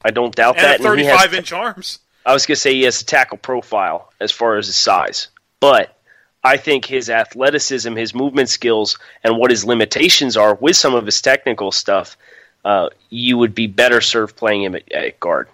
I 0.06 0.12
don't 0.12 0.36
doubt 0.36 0.58
and 0.58 0.66
that. 0.66 0.76
and 0.76 0.84
35 0.84 1.34
inch 1.34 1.52
arms. 1.52 2.00
I 2.26 2.34
was 2.34 2.46
going 2.46 2.56
to 2.56 2.62
say 2.62 2.74
he 2.74 2.84
has 2.84 3.02
a 3.02 3.06
tackle 3.06 3.38
profile 3.38 4.12
as 4.20 4.32
far 4.32 4.58
as 4.58 4.68
his 4.68 4.76
size, 4.76 5.30
but 5.64 5.96
I 6.44 6.58
think 6.58 6.84
his 6.84 7.10
athleticism, 7.10 7.96
his 7.96 8.14
movement 8.14 8.50
skills, 8.50 9.00
and 9.24 9.38
what 9.38 9.50
his 9.50 9.64
limitations 9.64 10.36
are 10.36 10.56
with 10.56 10.76
some 10.76 10.94
of 10.94 11.06
his 11.06 11.22
technical 11.22 11.72
stuff, 11.72 12.18
uh, 12.66 12.90
you 13.10 13.38
would 13.38 13.56
be 13.56 13.68
better 13.68 14.02
served 14.02 14.36
playing 14.36 14.64
him 14.64 14.76
at, 14.76 14.92
at 14.92 15.22
guard. 15.22 15.48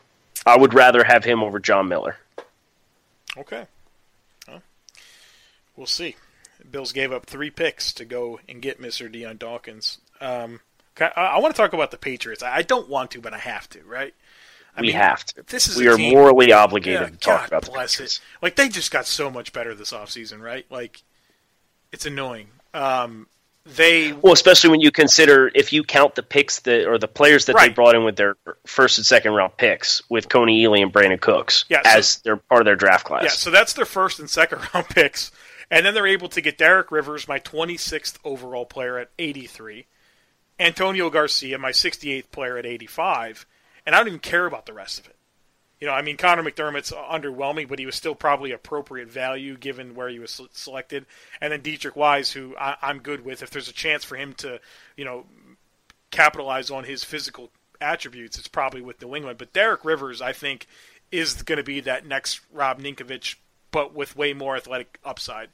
I 0.47 0.57
would 0.57 0.73
rather 0.73 1.03
have 1.03 1.23
him 1.23 1.43
over 1.43 1.59
John 1.59 1.89
Miller. 1.89 2.17
Okay. 3.37 3.67
Well, 4.47 4.63
we'll 5.75 5.85
see. 5.85 6.15
Bills 6.71 6.91
gave 6.91 7.11
up 7.11 7.27
three 7.27 7.51
picks 7.51 7.93
to 7.93 8.03
go 8.03 8.39
and 8.49 8.63
get 8.63 8.81
Mr. 8.81 9.11
Dion 9.11 9.37
Dawkins. 9.37 9.99
Um, 10.19 10.61
I, 10.99 11.11
I 11.15 11.37
want 11.37 11.53
to 11.53 11.61
talk 11.61 11.73
about 11.73 11.91
the 11.91 11.97
Patriots. 11.97 12.41
I 12.41 12.55
I 12.55 12.61
don't 12.63 12.89
want 12.89 13.11
to, 13.11 13.21
but 13.21 13.35
I 13.35 13.37
have 13.37 13.69
to, 13.69 13.83
right? 13.83 14.15
I 14.79 14.81
we 14.81 14.87
mean, 14.87 14.95
have 14.97 15.23
to. 15.25 15.43
This 15.43 15.67
is 15.67 15.77
we 15.77 15.87
are 15.87 15.95
team- 15.97 16.13
morally 16.13 16.51
obligated 16.51 17.01
Yeah, 17.01 17.07
to 17.09 17.17
talk 17.17 17.39
God 17.41 17.47
about 17.49 17.65
the 17.65 17.71
bless 17.71 17.93
Patriots. 17.93 18.17
it. 18.17 18.21
Like 18.41 18.55
they 18.55 18.69
just 18.69 18.91
got 18.91 19.05
so 19.05 19.29
much 19.29 19.53
better 19.53 19.75
this 19.75 19.91
offseason, 19.91 20.39
right? 20.41 20.65
Like 20.69 21.01
it's 21.91 22.05
annoying. 22.05 22.47
Um, 22.73 23.27
they 23.65 24.13
Well, 24.13 24.33
especially 24.33 24.69
when 24.71 24.79
you 24.79 24.89
consider 24.91 25.51
if 25.53 25.71
you 25.73 25.83
count 25.83 26.15
the 26.15 26.23
picks 26.23 26.59
that 26.61 26.87
or 26.87 26.97
the 26.97 27.07
players 27.07 27.45
that 27.45 27.55
they 27.57 27.69
brought 27.69 27.93
in 27.95 28.03
with 28.03 28.15
their 28.15 28.35
first 28.65 28.97
and 28.97 29.05
second 29.05 29.33
round 29.33 29.57
picks 29.57 30.01
with 30.09 30.27
Kony 30.29 30.63
Ealy 30.63 30.81
and 30.81 30.91
Brandin 30.93 31.19
Cooks 31.21 31.65
Yeah, 31.69 31.81
so- 31.83 31.89
as 31.97 32.17
they're 32.17 32.37
part 32.37 32.61
of 32.61 32.65
their 32.65 32.75
draft 32.75 33.05
class. 33.05 33.23
Yeah, 33.23 33.29
so 33.29 33.51
that's 33.51 33.73
their 33.73 33.85
first 33.85 34.19
and 34.19 34.29
second 34.29 34.59
round 34.73 34.87
picks. 34.89 35.31
And 35.71 35.85
then 35.85 35.93
they're 35.93 36.07
able 36.07 36.29
to 36.29 36.41
get 36.41 36.57
Derek 36.57 36.91
Rivers, 36.91 37.27
my 37.27 37.39
26th 37.39 38.17
overall 38.23 38.65
player 38.65 38.97
at 38.97 39.11
83, 39.19 39.85
Antonio 40.59 41.09
Garcia, 41.11 41.57
my 41.59 41.69
68th 41.71 42.31
player 42.31 42.57
at 42.57 42.65
85, 42.65 43.45
and 43.85 43.95
I 43.95 43.99
don't 43.99 44.07
even 44.07 44.19
care 44.19 44.45
about 44.45 44.65
the 44.65 44.73
rest 44.73 44.99
of 44.99 45.07
it. 45.07 45.15
You 45.79 45.87
know, 45.87 45.93
I 45.93 46.01
mean, 46.01 46.17
Connor 46.17 46.43
McDermott's 46.43 46.91
underwhelming, 46.91 47.69
but 47.69 47.79
he 47.79 47.85
was 47.85 47.95
still 47.95 48.15
probably 48.15 48.51
appropriate 48.51 49.09
value 49.09 49.57
given 49.57 49.95
where 49.95 50.09
he 50.09 50.19
was 50.19 50.41
selected. 50.51 51.05
And 51.39 51.53
then 51.53 51.61
Deatrich 51.61 51.95
Wise, 51.95 52.31
who 52.31 52.55
I, 52.59 52.75
I'm 52.81 52.99
good 52.99 53.23
with. 53.23 53.41
If 53.41 53.49
there's 53.49 53.69
a 53.69 53.73
chance 53.73 54.03
for 54.03 54.17
him 54.17 54.33
to, 54.35 54.59
you 54.97 55.05
know, 55.05 55.25
capitalize 56.11 56.69
on 56.69 56.83
his 56.83 57.05
physical 57.05 57.49
attributes, 57.79 58.37
it's 58.37 58.49
probably 58.49 58.81
with 58.81 59.01
New 59.01 59.15
England. 59.15 59.37
But 59.37 59.53
Derek 59.53 59.85
Rivers, 59.85 60.21
I 60.21 60.33
think, 60.33 60.67
is 61.13 61.43
going 61.43 61.57
to 61.57 61.63
be 61.63 61.79
that 61.81 62.05
next 62.05 62.41
Rob 62.51 62.81
Ninkovich, 62.81 63.35
but 63.71 63.93
with 63.95 64.17
way 64.17 64.33
more 64.33 64.57
athletic 64.57 64.99
upside. 65.05 65.49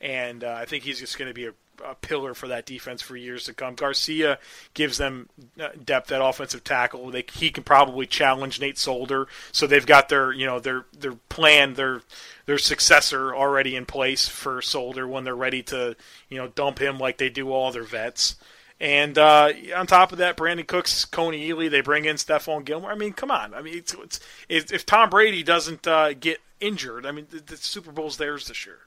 And 0.00 0.44
uh, 0.44 0.54
I 0.58 0.64
think 0.64 0.84
he's 0.84 1.00
just 1.00 1.18
going 1.18 1.28
to 1.28 1.34
be 1.34 1.46
a, 1.46 1.52
a 1.84 1.94
pillar 1.94 2.34
for 2.34 2.48
that 2.48 2.66
defense 2.66 3.02
for 3.02 3.16
years 3.16 3.44
to 3.44 3.54
come. 3.54 3.74
Garcia 3.74 4.38
gives 4.74 4.98
them 4.98 5.28
uh, 5.60 5.68
depth 5.84 6.12
at 6.12 6.22
offensive 6.22 6.64
tackle. 6.64 7.10
They, 7.10 7.24
he 7.32 7.50
can 7.50 7.64
probably 7.64 8.06
challenge 8.06 8.60
Nate 8.60 8.78
Solder, 8.78 9.28
so 9.52 9.66
they've 9.66 9.86
got 9.86 10.08
their 10.08 10.32
you 10.32 10.46
know 10.46 10.60
their 10.60 10.86
their 10.98 11.14
plan, 11.28 11.74
their 11.74 12.02
their 12.46 12.58
successor 12.58 13.34
already 13.34 13.76
in 13.76 13.86
place 13.86 14.28
for 14.28 14.62
Solder 14.62 15.06
when 15.06 15.24
they're 15.24 15.34
ready 15.34 15.62
to 15.64 15.96
you 16.28 16.38
know 16.38 16.48
dump 16.48 16.80
him 16.80 16.98
like 16.98 17.18
they 17.18 17.30
do 17.30 17.52
all 17.52 17.70
their 17.72 17.82
vets. 17.82 18.36
And 18.80 19.18
uh, 19.18 19.52
on 19.74 19.86
top 19.88 20.12
of 20.12 20.18
that, 20.18 20.36
Brandin 20.36 20.66
Cooks, 20.66 21.04
Kony 21.04 21.48
Ealy, 21.48 21.68
they 21.68 21.80
bring 21.80 22.04
in 22.04 22.14
Stephon 22.14 22.64
Gilmore. 22.64 22.92
I 22.92 22.94
mean, 22.94 23.12
come 23.12 23.30
on. 23.30 23.52
I 23.52 23.60
mean, 23.60 23.76
it's, 23.76 23.94
it's, 24.48 24.72
if, 24.72 24.86
Tom 24.86 25.10
Brady 25.10 25.42
doesn't 25.42 25.86
uh, 25.86 26.12
get 26.12 26.40
injured, 26.60 27.04
I 27.04 27.10
mean, 27.10 27.26
the, 27.28 27.40
the 27.40 27.56
Super 27.56 27.90
Bowl's 27.90 28.18
theirs 28.18 28.46
this 28.46 28.66
year. 28.66 28.78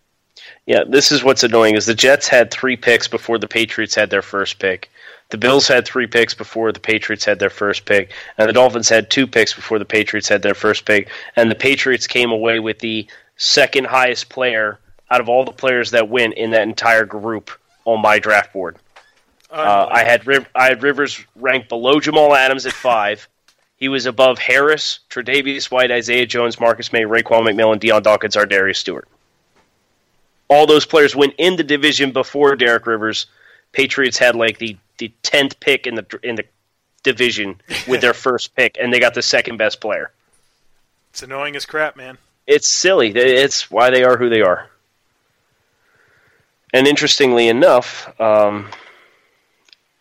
Yeah, 0.66 0.84
this 0.88 1.12
is 1.12 1.24
what's 1.24 1.44
annoying 1.44 1.76
is 1.76 1.86
the 1.86 1.96
Jets 1.96 2.28
had 2.28 2.52
three 2.52 2.78
picks 2.78 3.08
before 3.08 3.38
the 3.38 3.48
Patriots 3.48 3.96
had 3.96 4.10
their 4.10 4.22
first 4.22 4.60
pick. 4.60 4.90
The 5.30 5.38
Bills 5.38 5.68
had 5.68 5.86
three 5.86 6.08
picks 6.08 6.34
before 6.34 6.72
the 6.72 6.80
Patriots 6.80 7.24
had 7.24 7.40
their 7.40 7.50
first 7.50 7.86
pick, 7.86 8.12
and 8.38 8.50
the 8.50 8.54
Dolphins 8.54 8.90
had 8.90 9.10
two 9.10 9.26
picks 9.26 9.54
before 9.54 9.80
the 9.80 9.86
Patriots 9.86 10.28
had 10.28 10.42
their 10.42 10.54
first 10.54 10.86
pick, 10.86 11.10
and 11.36 11.50
the 11.50 11.56
Patriots 11.56 12.06
came 12.06 12.32
away 12.32 12.60
with 12.60 12.80
the 12.80 13.08
second 13.38 13.88
highest 13.88 14.30
player 14.30 14.80
out 15.10 15.22
of 15.22 15.30
all 15.30 15.46
the 15.46 15.52
players 15.52 15.92
that 15.92 16.10
went 16.10 16.34
in 16.34 16.52
that 16.52 16.64
entire 16.64 17.06
group 17.06 17.50
on 17.86 18.02
my 18.02 18.20
draft 18.20 18.54
board. 18.54 18.78
Uh, 19.50 19.88
I 19.90 20.04
had 20.04 20.26
Riv- 20.28 20.50
I 20.56 20.66
had 20.66 20.84
Rivers 20.84 21.22
ranked 21.36 21.68
below 21.68 22.00
Jamal 22.00 22.34
Adams 22.34 22.66
at 22.66 22.74
five. 22.74 23.28
He 23.76 23.90
was 23.90 24.06
above 24.06 24.38
Harris, 24.38 25.00
Tre'Davious 25.10 25.72
White, 25.72 25.92
Isaiah 25.92 26.26
Jones, 26.26 26.60
Marcus 26.60 26.94
Maye, 26.94 27.02
Raekwon 27.02 27.48
McMillan, 27.48 27.80
Dion 27.80 28.04
Dawkins, 28.04 28.36
ArDarius 28.36 28.78
Stewart. 28.78 29.08
All 30.52 30.68
those 30.68 30.86
players 30.86 31.16
went 31.16 31.34
in 31.38 31.56
the 31.56 31.64
division 31.64 32.12
before 32.12 32.58
Derek 32.58 32.86
Rivers. 32.86 33.26
Patriots 33.72 34.18
had 34.18 34.36
like 34.36 34.58
the 34.60 34.78
the 34.98 35.12
tenth 35.24 35.60
pick 35.62 35.88
in 35.88 35.96
the 35.96 36.20
in 36.22 36.36
the 36.36 36.44
division 37.04 37.60
with 37.88 38.02
their 38.02 38.14
first 38.28 38.54
pick, 38.56 38.78
and 38.80 38.94
they 38.94 39.00
got 39.00 39.14
the 39.14 39.22
second 39.22 39.56
best 39.58 39.80
player. 39.80 40.12
It's 41.12 41.24
annoying 41.24 41.56
as 41.56 41.66
crap, 41.66 41.96
man. 41.96 42.18
It's 42.46 42.68
silly. 42.68 43.12
It's 43.16 43.72
why 43.72 43.92
they 43.92 44.04
are 44.04 44.18
who 44.18 44.30
they 44.30 44.42
are. 44.42 44.70
And 46.74 46.86
interestingly 46.86 47.48
enough, 47.48 48.14
um, 48.20 48.70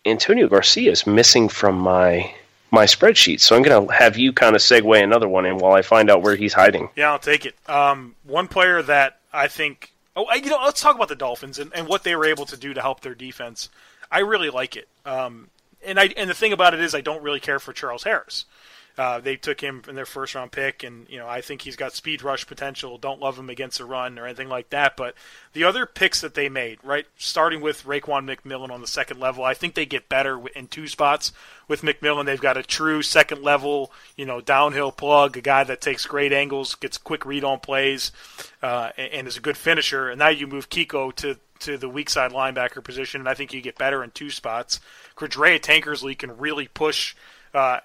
Antonio 0.05 0.49
Garcia 0.49 0.91
is 0.91 1.07
missing 1.07 1.49
from 1.49 1.79
my 1.79 2.35
my 2.73 2.87
spreadsheet, 2.87 3.41
so 3.41 3.57
I'm 3.57 3.63
going 3.63 3.87
to 3.87 3.93
have 3.93 4.17
you 4.17 4.33
kind 4.33 4.55
of 4.55 4.63
segue 4.63 5.03
another 5.03 5.29
one 5.29 5.47
in 5.47 5.59
while 5.59 5.75
I 5.75 5.83
find 5.83 6.11
out 6.11 6.23
where 6.23 6.37
he's 6.37 6.53
hiding. 6.53 6.89
Yeah, 6.97 7.11
I'll 7.11 7.19
take 7.19 7.47
it. 7.47 7.57
Um, 7.69 8.15
one 8.25 8.49
player 8.49 8.83
that 8.83 9.19
I 9.33 9.49
think. 9.49 9.93
Oh, 10.17 10.33
you 10.35 10.51
know, 10.51 10.61
let's 10.65 10.81
talk 10.81 10.97
about 10.97 11.09
the 11.09 11.17
Dolphins 11.17 11.59
and, 11.59 11.73
and 11.75 11.87
what 11.87 12.03
they 12.03 12.17
were 12.17 12.25
able 12.25 12.47
to 12.47 12.57
do 12.57 12.75
to 12.75 12.81
help 12.81 13.01
their 13.01 13.15
defense. 13.15 13.69
I 14.11 14.21
really 14.21 14.51
like 14.51 14.77
it. 14.77 14.89
Um, 15.07 15.49
and 15.85 15.99
I 16.01 16.07
and 16.17 16.29
the 16.29 16.35
thing 16.35 16.53
about 16.53 16.75
it 16.75 16.81
is, 16.81 16.95
I 16.95 17.01
don't 17.01 17.23
really 17.23 17.41
care 17.41 17.59
for 17.61 17.73
Charles 17.73 18.03
Harris. 18.03 18.45
Uh, 18.99 19.21
they 19.21 19.37
took 19.37 19.61
him 19.61 19.83
in 19.89 19.95
their 19.95 20.07
first 20.07 20.35
round 20.35 20.53
pick, 20.53 20.83
and 20.83 21.09
you 21.09 21.19
know 21.19 21.27
I 21.27 21.41
think 21.41 21.63
he's 21.63 21.77
got 21.77 21.95
speed 21.95 22.23
rush 22.23 22.47
potential. 22.47 22.99
Don't 22.99 23.21
love 23.21 23.39
him 23.39 23.49
against 23.49 23.79
the 23.79 23.85
run 23.85 24.19
or 24.19 24.27
anything 24.27 24.49
like 24.49 24.71
that. 24.71 24.97
But 24.97 25.15
the 25.53 25.65
other 25.65 25.87
picks 25.87 26.21
that 26.21 26.35
they 26.35 26.49
made, 26.49 26.79
right, 26.83 27.07
starting 27.17 27.61
with 27.61 27.85
Raekwon 27.85 28.29
McMillan 28.29 28.71
on 28.71 28.81
the 28.81 28.87
second 28.87 29.21
level, 29.21 29.45
I 29.45 29.55
think 29.55 29.75
they 29.75 29.87
get 29.87 30.09
better 30.09 30.41
in 30.49 30.67
two 30.67 30.89
spots 30.89 31.33
with 31.69 31.83
McMillan. 31.83 32.27
They've 32.27 32.41
got 32.41 32.57
a 32.57 32.63
true 32.63 33.03
second 33.03 33.43
level, 33.43 33.93
you 34.17 34.27
know, 34.27 34.41
downhill 34.41 34.93
plug, 34.93 35.37
a 35.37 35.41
guy 35.41 35.65
that 35.65 35.81
takes 35.81 36.05
great 36.07 36.33
angles, 36.33 36.75
gets 36.75 36.99
quick 36.99 37.25
read 37.25 37.45
on 37.45 37.61
plays, 37.61 38.13
uh, 38.63 38.91
and, 38.97 39.13
and 39.13 39.29
is 39.29 39.37
a 39.37 39.41
good 39.41 39.57
finisher. 39.57 40.09
And 40.09 40.19
now 40.19 40.29
you 40.29 40.47
move 40.47 40.69
Kiko 40.69 41.15
to 41.17 41.39
to 41.61 41.77
the 41.77 41.89
weak 41.89 42.11
side 42.11 42.33
linebacker 42.33 42.83
position, 42.83 43.21
and 43.21 43.29
I 43.29 43.35
think 43.35 43.53
you 43.53 43.61
get 43.61 43.79
better 43.79 44.03
in 44.03 44.11
two 44.11 44.31
spots. 44.31 44.81
Cordrea 45.17 45.61
Tankersley 45.61 46.19
can 46.19 46.37
really 46.39 46.67
push 46.67 47.15
uh, 47.55 47.81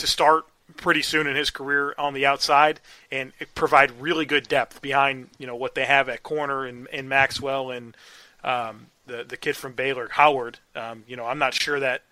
to 0.00 0.06
start 0.06 0.44
pretty 0.76 1.02
soon 1.02 1.26
in 1.26 1.36
his 1.36 1.50
career 1.50 1.94
on 1.98 2.14
the 2.14 2.26
outside 2.26 2.80
and 3.10 3.32
provide 3.54 3.90
really 4.00 4.24
good 4.24 4.48
depth 4.48 4.80
behind 4.80 5.28
you 5.38 5.46
know 5.46 5.56
what 5.56 5.74
they 5.74 5.84
have 5.84 6.08
at 6.08 6.22
corner 6.22 6.64
and, 6.64 6.88
and 6.92 7.08
Maxwell 7.08 7.70
and 7.70 7.96
um, 8.44 8.86
the 9.06 9.24
the 9.24 9.36
kid 9.36 9.56
from 9.56 9.72
Baylor 9.72 10.08
Howard. 10.10 10.58
Um, 10.74 11.04
you 11.06 11.16
know 11.16 11.26
I'm 11.26 11.38
not 11.38 11.54
sure 11.54 11.80
that 11.80 12.02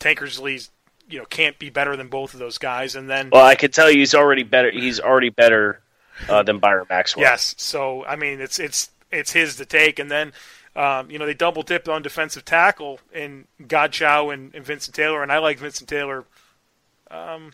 Tankersley's 0.00 0.70
you 1.08 1.18
know 1.18 1.24
can't 1.26 1.58
be 1.58 1.70
better 1.70 1.96
than 1.96 2.08
both 2.08 2.32
of 2.34 2.40
those 2.40 2.58
guys. 2.58 2.96
And 2.96 3.08
then 3.08 3.30
Well, 3.30 3.44
I 3.44 3.54
can 3.54 3.70
tell 3.70 3.90
you 3.90 3.98
he's 3.98 4.14
already 4.14 4.42
better. 4.42 4.70
He's 4.70 5.00
already 5.00 5.30
better 5.30 5.80
uh, 6.28 6.42
than 6.42 6.58
Byron 6.58 6.86
Maxwell. 6.88 7.24
Yes. 7.24 7.54
So 7.58 8.04
I 8.04 8.16
mean, 8.16 8.40
it's 8.40 8.58
it's 8.58 8.90
it's 9.10 9.32
his 9.32 9.56
to 9.56 9.66
take, 9.66 9.98
and 9.98 10.10
then 10.10 10.32
um, 10.74 11.10
you 11.10 11.18
know 11.18 11.26
they 11.26 11.34
double 11.34 11.62
dipped 11.62 11.88
on 11.88 12.02
defensive 12.02 12.44
tackle 12.44 12.98
in 13.12 13.46
Godchaux 13.62 14.32
and, 14.32 14.54
and 14.54 14.64
Vincent 14.64 14.94
Taylor, 14.94 15.22
and 15.22 15.30
I 15.30 15.38
like 15.38 15.58
Vincent 15.58 15.88
Taylor. 15.88 16.24
Um, 17.12 17.52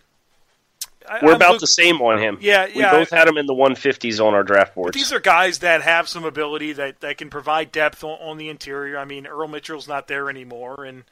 I, 1.08 1.18
We're 1.22 1.30
I'm 1.30 1.36
about 1.36 1.52
look- 1.52 1.60
the 1.60 1.66
same 1.66 2.00
on 2.00 2.18
him. 2.18 2.38
Yeah, 2.40 2.66
We 2.66 2.80
yeah. 2.80 2.92
both 2.92 3.10
had 3.10 3.26
him 3.26 3.38
in 3.38 3.46
the 3.46 3.54
150s 3.54 4.24
on 4.24 4.34
our 4.34 4.42
draft 4.42 4.74
boards. 4.74 4.94
These 4.94 5.12
are 5.12 5.20
guys 5.20 5.60
that 5.60 5.82
have 5.82 6.08
some 6.08 6.24
ability 6.24 6.72
that, 6.74 7.00
that 7.00 7.18
can 7.18 7.30
provide 7.30 7.72
depth 7.72 8.04
on, 8.04 8.18
on 8.20 8.36
the 8.36 8.48
interior. 8.48 8.98
I 8.98 9.04
mean, 9.04 9.26
Earl 9.26 9.48
Mitchell's 9.48 9.88
not 9.88 10.06
there 10.08 10.28
anymore, 10.28 10.84
and 10.84 11.04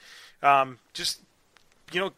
um, 0.43 0.79
just 0.93 1.21
you 1.93 2.01
know, 2.01 2.13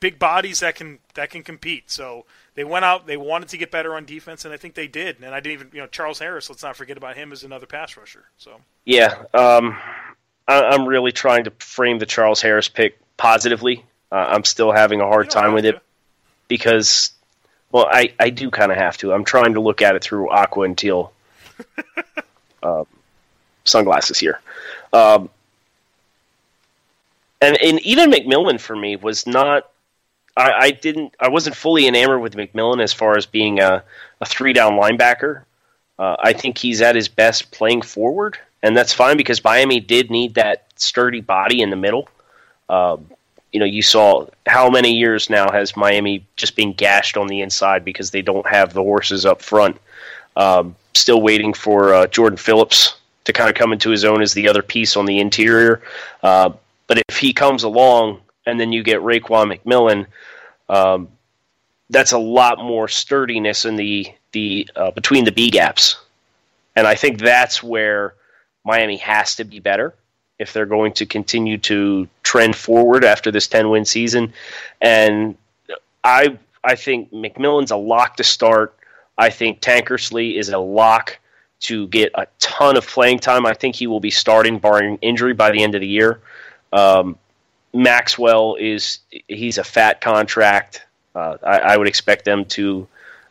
big 0.00 0.18
bodies 0.18 0.60
that 0.60 0.74
can 0.74 0.98
that 1.14 1.30
can 1.30 1.42
compete. 1.42 1.90
So 1.90 2.26
they 2.54 2.64
went 2.64 2.84
out, 2.84 3.06
they 3.06 3.16
wanted 3.16 3.48
to 3.50 3.56
get 3.56 3.70
better 3.70 3.94
on 3.94 4.04
defense, 4.04 4.44
and 4.44 4.52
I 4.52 4.56
think 4.56 4.74
they 4.74 4.88
did. 4.88 5.16
And 5.22 5.34
I 5.34 5.40
didn't 5.40 5.52
even, 5.52 5.70
you 5.72 5.80
know, 5.80 5.86
Charles 5.86 6.18
Harris. 6.18 6.50
Let's 6.50 6.62
not 6.62 6.76
forget 6.76 6.96
about 6.96 7.16
him 7.16 7.32
as 7.32 7.44
another 7.44 7.66
pass 7.66 7.96
rusher. 7.96 8.24
So 8.36 8.60
yeah, 8.84 9.22
um, 9.32 9.78
I, 10.46 10.74
am 10.74 10.86
really 10.86 11.12
trying 11.12 11.44
to 11.44 11.52
frame 11.58 11.98
the 11.98 12.06
Charles 12.06 12.42
Harris 12.42 12.68
pick 12.68 12.98
positively. 13.16 13.84
Uh, 14.12 14.26
I'm 14.28 14.44
still 14.44 14.70
having 14.72 15.00
a 15.00 15.06
hard 15.06 15.30
time 15.30 15.54
with 15.54 15.64
to. 15.64 15.70
it 15.70 15.82
because, 16.46 17.12
well, 17.72 17.88
I 17.90 18.12
I 18.20 18.28
do 18.28 18.50
kind 18.50 18.70
of 18.70 18.76
have 18.76 18.98
to. 18.98 19.12
I'm 19.12 19.24
trying 19.24 19.54
to 19.54 19.60
look 19.60 19.80
at 19.80 19.96
it 19.96 20.04
through 20.04 20.28
aqua 20.28 20.64
and 20.64 20.76
teal 20.76 21.14
uh, 22.62 22.84
sunglasses 23.64 24.18
here. 24.18 24.38
Um, 24.92 25.30
and 27.40 27.56
and 27.62 27.80
even 27.80 28.10
McMillan 28.10 28.60
for 28.60 28.76
me 28.76 28.96
was 28.96 29.26
not. 29.26 29.68
I, 30.34 30.52
I, 30.52 30.70
didn't. 30.70 31.14
I 31.20 31.28
wasn't 31.28 31.56
fully 31.56 31.86
enamored 31.86 32.22
with 32.22 32.36
McMillan 32.36 32.82
as 32.82 32.94
far 32.94 33.18
as 33.18 33.26
being 33.26 33.60
a, 33.60 33.84
a 34.20 34.24
three 34.26 34.54
down 34.54 34.72
linebacker. 34.72 35.42
Uh, 35.98 36.16
I 36.18 36.32
think 36.32 36.56
he's 36.56 36.80
at 36.80 36.96
his 36.96 37.08
best 37.08 37.50
playing 37.50 37.82
forward, 37.82 38.38
and 38.62 38.74
that's 38.74 38.94
fine 38.94 39.18
because 39.18 39.44
Miami 39.44 39.80
did 39.80 40.10
need 40.10 40.34
that 40.34 40.68
sturdy 40.76 41.20
body 41.20 41.60
in 41.60 41.68
the 41.68 41.76
middle. 41.76 42.08
Uh, 42.66 42.96
you 43.52 43.60
know, 43.60 43.66
you 43.66 43.82
saw 43.82 44.26
how 44.46 44.70
many 44.70 44.94
years 44.94 45.28
now 45.28 45.50
has 45.50 45.76
Miami 45.76 46.24
just 46.36 46.56
been 46.56 46.72
gashed 46.72 47.16
on 47.16 47.26
the 47.26 47.42
inside 47.42 47.84
because 47.84 48.10
they 48.10 48.22
don't 48.22 48.46
have 48.48 48.72
the 48.72 48.82
horses 48.82 49.26
up 49.26 49.42
front. 49.42 49.76
Um, 50.36 50.74
still 50.94 51.20
waiting 51.20 51.52
for 51.52 51.94
uh, 51.94 52.06
Jordan 52.06 52.38
Phillips 52.38 52.96
to 53.24 53.32
kind 53.32 53.50
of 53.50 53.54
come 53.54 53.72
into 53.72 53.90
his 53.90 54.04
own 54.04 54.22
as 54.22 54.32
the 54.32 54.48
other 54.48 54.62
piece 54.62 54.96
on 54.96 55.04
the 55.04 55.20
interior. 55.20 55.82
Uh, 56.22 56.52
but 56.86 57.02
if 57.08 57.18
he 57.18 57.34
comes 57.34 57.62
along 57.62 58.20
and 58.46 58.58
then 58.58 58.72
you 58.72 58.82
get 58.82 59.00
Raekwon 59.00 59.58
McMillan, 59.58 60.06
um, 60.68 61.08
that's 61.90 62.12
a 62.12 62.18
lot 62.18 62.58
more 62.58 62.88
sturdiness 62.88 63.66
in 63.66 63.76
the 63.76 64.06
the 64.32 64.66
uh, 64.74 64.90
between 64.92 65.26
the 65.26 65.32
B 65.32 65.50
gaps, 65.50 65.96
and 66.74 66.86
I 66.86 66.94
think 66.94 67.20
that's 67.20 67.62
where 67.62 68.14
Miami 68.64 68.96
has 68.96 69.36
to 69.36 69.44
be 69.44 69.60
better 69.60 69.94
if 70.42 70.52
they're 70.52 70.66
going 70.66 70.92
to 70.94 71.06
continue 71.06 71.56
to 71.58 72.08
trend 72.22 72.54
forward 72.54 73.04
after 73.04 73.30
this 73.30 73.46
ten 73.46 73.70
win 73.70 73.84
season. 73.84 74.32
And 74.80 75.36
I 76.04 76.38
I 76.64 76.74
think 76.76 77.12
McMillan's 77.12 77.70
a 77.70 77.76
lock 77.76 78.16
to 78.16 78.24
start. 78.24 78.76
I 79.16 79.30
think 79.30 79.60
Tankersley 79.60 80.36
is 80.36 80.48
a 80.50 80.58
lock 80.58 81.18
to 81.60 81.86
get 81.88 82.10
a 82.14 82.26
ton 82.38 82.76
of 82.76 82.86
playing 82.86 83.20
time. 83.20 83.46
I 83.46 83.54
think 83.54 83.76
he 83.76 83.86
will 83.86 84.00
be 84.00 84.10
starting, 84.10 84.58
barring 84.58 84.98
injury, 85.00 85.32
by 85.32 85.50
the 85.50 85.62
end 85.62 85.74
of 85.74 85.80
the 85.80 85.86
year. 85.86 86.20
Um, 86.72 87.16
Maxwell 87.72 88.56
is 88.58 88.98
he's 89.28 89.58
a 89.58 89.64
fat 89.64 90.00
contract. 90.00 90.84
Uh, 91.14 91.36
I, 91.42 91.58
I, 91.58 91.76
would 91.76 91.88
expect 91.88 92.24
them 92.24 92.46
to 92.46 92.88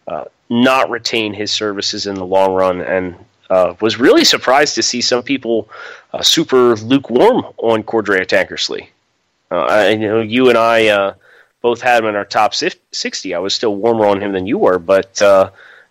uh, 0.08 0.26
not 0.50 0.90
retain 0.90 1.34
his 1.34 1.52
services 1.52 2.06
in 2.06 2.16
the 2.16 2.26
long 2.26 2.54
run, 2.54 2.82
and 2.82 3.16
uh, 3.52 3.76
was 3.82 4.00
really 4.00 4.24
surprised 4.24 4.76
to 4.76 4.84
see 4.84 5.02
some 5.02 5.22
people 5.22 5.70
uh, 6.14 6.24
super 6.24 6.76
lukewarm 6.78 7.46
on 7.58 7.84
Cordrea 7.84 8.26
Tankersley. 8.26 8.88
Uh, 9.52 9.66
I, 9.66 9.90
you 9.90 10.08
know, 10.08 10.22
you 10.22 10.50
and 10.50 10.58
I 10.58 10.88
uh, 10.88 11.14
both 11.62 11.82
had 11.82 12.02
him 12.04 12.10
in 12.10 12.16
our 12.16 12.26
top 12.26 12.54
sixty. 12.56 13.36
I 13.36 13.40
was 13.40 13.54
still 13.54 13.76
warmer 13.76 14.06
on 14.06 14.22
him 14.22 14.32
than 14.32 14.48
you 14.48 14.58
were, 14.58 14.80
but 14.80 15.16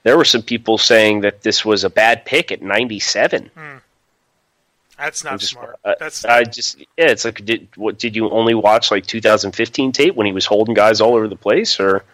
there 0.03 0.17
were 0.17 0.25
some 0.25 0.43
people 0.43 0.79
saying 0.79 1.21
that 1.21 1.43
this 1.43 1.63
was 1.65 1.85
a 1.85 1.91
bad 1.91 2.25
pick 2.25 2.51
at 2.51 2.63
ninety-seven. 2.63 3.51
Mm. 3.55 3.81
That's 5.01 5.25
not 5.25 5.41
just, 5.41 5.53
smart. 5.53 5.79
Uh, 5.83 5.95
That's 5.99 6.25
I 6.27 6.45
just 6.45 6.79
yeah. 6.79 7.07
It's 7.07 7.25
like 7.25 7.43
did 7.45 7.69
what 7.77 7.99
did 7.99 8.15
you 8.15 8.29
only 8.31 8.55
watch 8.55 8.91
like 8.91 9.07
2015 9.07 9.93
tape 9.93 10.15
when 10.15 10.27
he 10.27 10.33
was 10.33 10.45
holding 10.45 10.75
guys 10.75 11.01
all 11.01 11.15
over 11.15 11.27
the 11.27 11.37
place 11.37 11.81
or? 11.81 12.05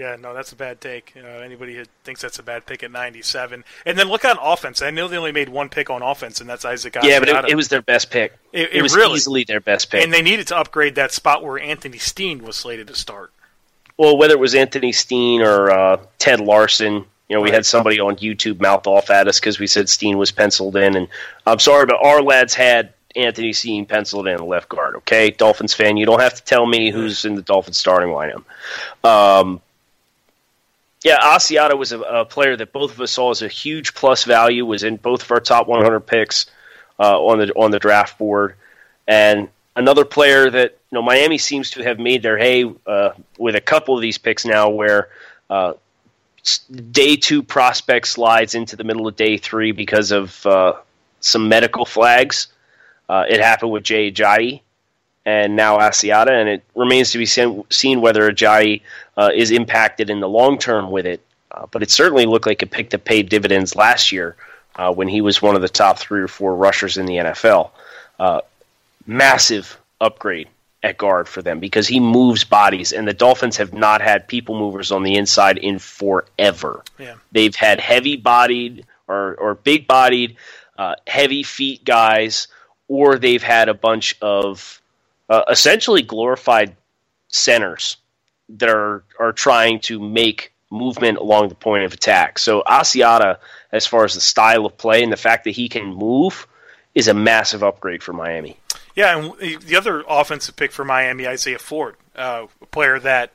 Yeah, 0.00 0.16
no, 0.18 0.32
that's 0.32 0.50
a 0.50 0.56
bad 0.56 0.80
take. 0.80 1.12
Uh, 1.14 1.26
anybody 1.26 1.76
who 1.76 1.84
thinks 2.04 2.22
that's 2.22 2.38
a 2.38 2.42
bad 2.42 2.64
pick 2.64 2.82
at 2.82 2.90
97, 2.90 3.62
and 3.84 3.98
then 3.98 4.08
look 4.08 4.24
on 4.24 4.38
offense. 4.40 4.80
I 4.80 4.88
know 4.88 5.08
they 5.08 5.18
only 5.18 5.30
made 5.30 5.50
one 5.50 5.68
pick 5.68 5.90
on 5.90 6.00
offense, 6.00 6.40
and 6.40 6.48
that's 6.48 6.64
Isaac. 6.64 6.96
Yeah, 7.02 7.18
but 7.18 7.28
it, 7.28 7.50
it, 7.50 7.54
was 7.54 7.68
their 7.68 7.82
best 7.82 8.10
pick. 8.10 8.32
It, 8.50 8.62
it, 8.62 8.72
it 8.76 8.82
was 8.82 8.96
really, 8.96 9.16
easily 9.16 9.44
their 9.44 9.60
best 9.60 9.90
pick, 9.90 10.02
and 10.02 10.10
they 10.10 10.22
needed 10.22 10.46
to 10.46 10.56
upgrade 10.56 10.94
that 10.94 11.12
spot 11.12 11.44
where 11.44 11.58
Anthony 11.58 11.98
Steen 11.98 12.42
was 12.42 12.56
slated 12.56 12.86
to 12.86 12.94
start. 12.94 13.30
Well, 13.98 14.16
whether 14.16 14.32
it 14.32 14.40
was 14.40 14.54
Anthony 14.54 14.92
Steen 14.92 15.42
or 15.42 15.70
uh, 15.70 15.98
Ted 16.18 16.40
Larsen, 16.40 17.04
you 17.28 17.36
know, 17.36 17.42
we 17.42 17.50
had 17.50 17.66
somebody 17.66 18.00
on 18.00 18.16
YouTube 18.16 18.58
mouth 18.58 18.86
off 18.86 19.10
at 19.10 19.28
us 19.28 19.38
because 19.38 19.58
we 19.58 19.66
said 19.66 19.90
Steen 19.90 20.16
was 20.16 20.32
penciled 20.32 20.76
in, 20.76 20.96
and 20.96 21.08
I'm 21.46 21.58
sorry, 21.58 21.84
but 21.84 21.96
Ourlads 21.96 22.54
had 22.54 22.94
Anthony 23.16 23.52
Steen 23.52 23.84
penciled 23.84 24.28
in 24.28 24.38
the 24.38 24.44
left 24.44 24.70
guard. 24.70 24.96
Okay, 24.96 25.30
Dolphins 25.30 25.74
fan, 25.74 25.98
you 25.98 26.06
don't 26.06 26.20
have 26.20 26.36
to 26.36 26.42
tell 26.42 26.64
me 26.64 26.90
who's 26.90 27.26
in 27.26 27.34
the 27.34 27.42
Dolphins 27.42 27.76
starting 27.76 28.08
lineup. 28.08 28.44
Um, 29.04 29.60
yeah, 31.02 31.18
Asiata 31.18 31.78
was 31.78 31.92
a, 31.92 32.00
a, 32.00 32.24
player 32.24 32.56
that 32.56 32.72
both 32.72 32.92
of 32.92 33.00
us 33.00 33.12
saw 33.12 33.30
as 33.30 33.42
a 33.42 33.48
huge 33.48 33.94
plus 33.94 34.24
value. 34.24 34.66
Was 34.66 34.82
in 34.82 34.96
both 34.96 35.22
of 35.22 35.30
our 35.30 35.40
top 35.40 35.66
100 35.66 36.00
picks 36.00 36.46
uh, 36.98 37.18
on 37.18 37.38
the 37.38 37.52
on 37.54 37.70
the 37.70 37.78
draft 37.78 38.18
board, 38.18 38.54
and 39.08 39.48
another 39.74 40.04
player 40.04 40.50
that 40.50 40.78
you 40.90 40.96
know 40.96 41.02
Miami 41.02 41.38
seems 41.38 41.70
to 41.70 41.82
have 41.82 41.98
made 41.98 42.22
their 42.22 42.36
hay 42.36 42.70
uh, 42.86 43.10
with 43.38 43.56
a 43.56 43.60
couple 43.60 43.94
of 43.94 44.02
these 44.02 44.18
picks 44.18 44.44
now, 44.44 44.68
where 44.68 45.08
uh, 45.48 45.72
day 46.90 47.16
two 47.16 47.42
prospect 47.42 48.06
slides 48.06 48.54
into 48.54 48.76
the 48.76 48.84
middle 48.84 49.08
of 49.08 49.16
day 49.16 49.38
three 49.38 49.72
because 49.72 50.10
of 50.10 50.44
uh, 50.44 50.74
some 51.20 51.48
medical 51.48 51.86
flags. 51.86 52.48
Uh, 53.08 53.24
it 53.28 53.40
happened 53.40 53.72
with 53.72 53.82
Jay 53.82 54.12
Ajayi 54.12 54.60
and 55.24 55.56
now 55.56 55.78
Asiata, 55.78 56.30
and 56.30 56.48
it 56.48 56.64
remains 56.74 57.10
to 57.12 57.18
be 57.18 57.26
seen, 57.26 57.64
seen 57.70 58.00
whether 58.00 58.30
Ajayi 58.30 58.82
uh, 59.16 59.30
is 59.34 59.50
impacted 59.50 60.10
in 60.10 60.20
the 60.20 60.28
long 60.28 60.58
term 60.58 60.90
with 60.90 61.06
it. 61.06 61.20
Uh, 61.50 61.66
but 61.70 61.82
it 61.82 61.90
certainly 61.90 62.26
looked 62.26 62.46
like 62.46 62.62
it 62.62 62.70
picked 62.70 62.94
up 62.94 63.04
paid 63.04 63.28
dividends 63.28 63.74
last 63.74 64.12
year 64.12 64.36
uh, 64.76 64.92
when 64.92 65.08
he 65.08 65.20
was 65.20 65.42
one 65.42 65.56
of 65.56 65.62
the 65.62 65.68
top 65.68 65.98
three 65.98 66.20
or 66.20 66.28
four 66.28 66.54
rushers 66.54 66.96
in 66.96 67.06
the 67.06 67.16
NFL. 67.16 67.70
Uh, 68.18 68.40
massive 69.06 69.78
upgrade 70.00 70.48
at 70.82 70.96
guard 70.96 71.28
for 71.28 71.42
them 71.42 71.60
because 71.60 71.86
he 71.86 72.00
moves 72.00 72.44
bodies, 72.44 72.92
and 72.92 73.06
the 73.06 73.12
Dolphins 73.12 73.56
have 73.58 73.74
not 73.74 74.00
had 74.00 74.28
people 74.28 74.58
movers 74.58 74.90
on 74.92 75.02
the 75.02 75.16
inside 75.16 75.58
in 75.58 75.78
forever. 75.78 76.82
Yeah. 76.98 77.16
They've 77.32 77.54
had 77.54 77.80
heavy 77.80 78.16
bodied 78.16 78.86
or, 79.06 79.34
or 79.34 79.54
big 79.54 79.86
bodied, 79.86 80.36
uh, 80.78 80.94
heavy 81.06 81.42
feet 81.42 81.84
guys, 81.84 82.48
or 82.88 83.18
they've 83.18 83.42
had 83.42 83.68
a 83.68 83.74
bunch 83.74 84.16
of 84.22 84.79
uh, 85.30 85.44
essentially 85.48 86.02
glorified 86.02 86.76
centers 87.28 87.96
that 88.50 88.68
are, 88.68 89.04
are 89.18 89.32
trying 89.32 89.78
to 89.78 90.00
make 90.00 90.52
movement 90.70 91.18
along 91.18 91.48
the 91.48 91.54
point 91.54 91.84
of 91.84 91.92
attack. 91.92 92.38
So 92.38 92.62
Asiata, 92.66 93.38
as 93.72 93.86
far 93.86 94.04
as 94.04 94.14
the 94.14 94.20
style 94.20 94.66
of 94.66 94.76
play 94.76 95.02
and 95.02 95.12
the 95.12 95.16
fact 95.16 95.44
that 95.44 95.52
he 95.52 95.68
can 95.68 95.86
move, 95.86 96.46
is 96.94 97.08
a 97.08 97.14
massive 97.14 97.62
upgrade 97.62 98.02
for 98.02 98.12
Miami. 98.12 98.56
Yeah, 98.96 99.16
and 99.16 99.62
the 99.62 99.76
other 99.76 100.04
offensive 100.08 100.56
pick 100.56 100.72
for 100.72 100.84
Miami, 100.84 101.26
Isaiah 101.26 101.60
Ford, 101.60 101.94
uh, 102.16 102.46
a 102.60 102.66
player 102.66 102.98
that 102.98 103.32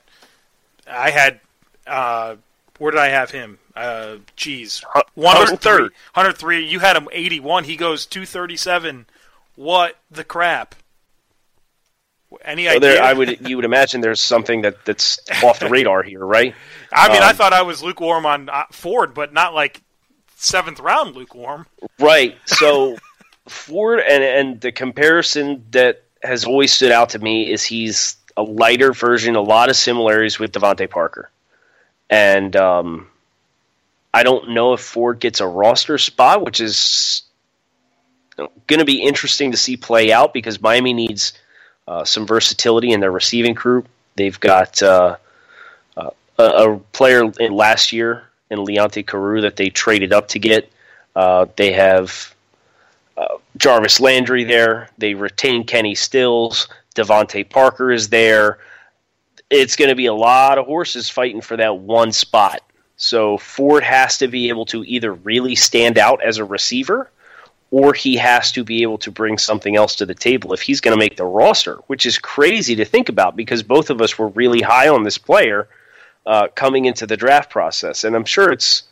I 0.86 1.10
had. 1.12 1.40
Uh, 1.88 2.36
where 2.78 2.92
did 2.92 3.00
I 3.00 3.08
have 3.08 3.32
him? 3.32 3.58
Uh, 3.74 4.18
geez, 4.36 4.84
103. 5.14 5.84
103. 5.84 6.66
You 6.68 6.80
had 6.80 6.98
him 6.98 7.08
81. 7.10 7.64
He 7.64 7.78
goes 7.78 8.06
237. 8.06 9.06
What 9.56 9.98
the 10.12 10.26
crap? 10.26 10.76
Any 12.44 12.68
idea? 12.68 12.80
there, 12.80 13.04
I 13.04 13.14
would 13.14 13.48
you 13.48 13.56
would 13.56 13.66
imagine 13.66 14.02
there's 14.02 14.22
something 14.22 14.62
that, 14.62 14.84
that's 14.86 15.20
off 15.44 15.60
the 15.60 15.70
radar 15.70 16.04
here, 16.04 16.26
right? 16.26 16.54
I 16.92 17.10
mean, 17.10 17.22
um, 17.22 17.30
I 17.30 17.34
thought 17.34 17.54
I 17.54 17.62
was 17.62 17.84
lukewarm 17.84 18.26
on 18.26 18.50
uh, 18.50 18.64
Ford, 18.72 19.14
but 19.14 19.34
not 19.34 19.54
like 19.54 19.82
seventh 20.36 20.80
round 20.80 21.16
lukewarm. 21.16 21.66
Right. 22.00 22.38
So 22.46 22.98
Ford 23.48 24.00
and 24.00 24.24
and 24.24 24.62
the 24.62 24.72
comparison 24.72 25.64
that 25.72 26.04
has 26.24 26.46
always 26.46 26.74
stood 26.74 26.92
out 26.92 27.10
to 27.10 27.20
me 27.20 27.52
is 27.52 27.64
he's 27.64 28.18
a 28.38 28.44
lighter 28.44 28.92
version, 28.92 29.36
a 29.36 29.42
lot 29.42 29.70
of 29.70 29.76
similarities 29.76 30.40
with 30.40 30.52
DeVante 30.52 30.90
Parker, 30.90 31.30
and 32.10 32.56
um, 32.56 33.08
I 34.14 34.24
don't 34.24 34.52
know 34.52 34.74
if 34.74 34.82
Ford 34.82 35.20
gets 35.20 35.40
a 35.40 35.48
roster 35.48 35.98
spot, 35.98 36.44
which 36.44 36.60
is 36.60 37.24
going 38.36 38.80
to 38.80 38.86
be 38.86 39.02
interesting 39.02 39.52
to 39.52 39.58
see 39.58 39.78
play 39.78 40.12
out 40.12 40.34
because 40.34 40.62
Miami 40.62 40.94
needs 40.94 41.34
uh, 41.88 42.04
some 42.04 42.26
versatility 42.26 42.92
in 42.92 43.00
their 43.00 43.12
receiving 43.12 43.54
group. 43.54 43.88
They've 44.16 44.40
got 44.40 44.82
uh, 44.82 45.18
uh, 45.96 46.10
a, 46.38 46.78
player 46.94 47.32
in 47.40 47.54
last 47.54 47.92
year 47.92 48.24
in 48.50 48.60
Leonte 48.60 49.06
Carroo 49.06 49.42
that 49.42 49.56
they 49.56 49.70
traded 49.70 50.14
up 50.14 50.28
to 50.30 50.40
get. 50.40 50.72
Uh, 51.16 51.46
they 51.56 51.72
have 51.74 52.34
uh, 53.18 53.38
Jarvis 53.58 54.00
Landry 54.00 54.44
there. 54.44 54.90
They 54.98 55.14
retain 55.14 55.64
Kenny 55.66 55.96
Stills. 55.96 56.68
DeVante 56.96 57.50
Parker 57.50 57.92
is 57.92 58.10
there. 58.10 58.60
It's 59.50 59.76
going 59.76 59.90
to 59.90 59.96
be 59.96 60.08
a 60.08 60.14
lot 60.14 60.58
of 60.58 60.66
horses 60.66 61.10
fighting 61.10 61.42
for 61.42 61.58
that 61.58 61.78
one 61.78 62.12
spot. 62.12 62.62
So 62.98 63.38
Ford 63.38 63.84
has 63.84 64.18
to 64.20 64.28
be 64.28 64.50
able 64.50 64.66
to 64.68 64.84
either 64.86 65.14
really 65.14 65.56
stand 65.56 65.98
out 65.98 66.24
as 66.24 66.38
a 66.38 66.46
receiver 66.46 67.12
or 67.72 67.94
he 67.94 68.16
has 68.16 68.52
to 68.54 68.64
be 68.64 68.84
able 68.84 68.98
to 69.00 69.12
bring 69.12 69.38
something 69.38 69.76
else 69.76 69.96
to 69.96 70.06
the 70.06 70.16
table 70.16 70.54
if 70.54 70.62
he's 70.62 70.82
going 70.82 70.96
to 70.96 71.00
make 71.00 71.18
the 71.18 71.26
roster, 71.26 71.76
which 71.88 72.06
is 72.06 72.18
crazy 72.18 72.76
to 72.76 72.86
think 72.86 73.10
about 73.10 73.36
because 73.36 73.64
both 73.64 73.90
of 73.90 74.02
us 74.02 74.18
were 74.18 74.30
really 74.30 74.62
high 74.62 74.88
on 74.88 75.04
this 75.04 75.18
player 75.18 75.68
uh, 76.26 76.48
coming 76.56 76.86
into 76.86 77.06
the 77.06 77.18
draft 77.18 77.50
process, 77.50 78.04
and 78.04 78.16
I'm 78.16 78.26
sure 78.26 78.52
it's 78.52 78.84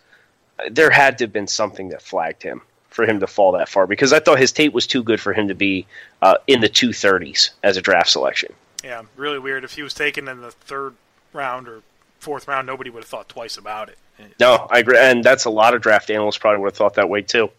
there 0.70 0.92
had 0.92 1.18
to 1.18 1.24
have 1.24 1.34
been 1.34 1.48
something 1.48 1.90
that 1.90 2.02
flagged 2.02 2.44
him 2.44 2.62
for 2.90 3.06
him 3.06 3.20
to 3.20 3.28
fall 3.28 3.54
that 3.54 3.68
far 3.68 3.88
because 3.88 4.14
I 4.14 4.20
thought 4.20 4.38
his 4.38 4.52
tape 4.52 4.72
was 4.72 4.86
too 4.86 5.02
good 5.02 5.20
for 5.20 5.34
him 5.34 5.48
to 5.48 5.56
be 5.56 5.88
uh, 6.22 6.36
in 6.46 6.62
the 6.62 6.70
230s 6.70 7.50
as 7.64 7.76
a 7.76 7.82
draft 7.82 8.10
selection. 8.10 8.54
Yeah, 8.84 9.02
really 9.16 9.40
weird. 9.40 9.64
If 9.64 9.74
he 9.74 9.82
was 9.82 9.94
taken 9.94 10.28
in 10.28 10.42
the 10.42 10.52
third 10.52 10.94
round 11.32 11.68
or 11.68 11.82
fourth 12.20 12.48
round, 12.48 12.68
nobody 12.68 12.90
would 12.90 13.04
have 13.04 13.10
thought 13.10 13.30
twice 13.30 13.58
about 13.58 13.90
it. 13.90 13.98
No, 14.40 14.68
I 14.70 14.80
agree, 14.80 14.98
and 14.98 15.24
that's 15.24 15.46
a 15.46 15.50
lot 15.50 15.74
of 15.74 15.82
draft 15.82 16.12
analysts 16.12 16.38
probably 16.38 16.62
would 16.62 16.68
have 16.68 16.78
thought 16.78 16.94
that 16.96 17.10
way 17.10 17.24
too. 17.24 17.50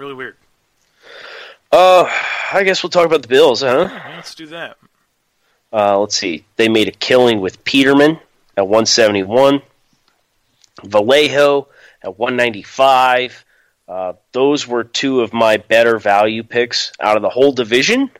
Really 0.00 0.14
weird. 0.14 0.36
Uh, 1.70 2.10
I 2.54 2.62
guess 2.64 2.82
we'll 2.82 2.88
talk 2.88 3.04
about 3.04 3.20
the 3.20 3.28
Bills, 3.28 3.60
huh? 3.60 3.86
Let's 4.16 4.34
do 4.34 4.46
that. 4.46 4.78
Uh, 5.70 6.00
let's 6.00 6.16
see. 6.16 6.46
They 6.56 6.70
made 6.70 6.88
a 6.88 6.92
killing 6.92 7.42
with 7.42 7.62
Peterman 7.64 8.18
at 8.56 8.66
171, 8.66 9.60
Vallejo 10.84 11.68
at 12.02 12.18
195. 12.18 13.44
Uh, 13.86 14.14
those 14.32 14.66
were 14.66 14.84
two 14.84 15.20
of 15.20 15.34
my 15.34 15.58
better 15.58 15.98
value 15.98 16.44
picks 16.44 16.92
out 16.98 17.16
of 17.16 17.22
the 17.22 17.28
whole 17.28 17.52
division. 17.52 18.10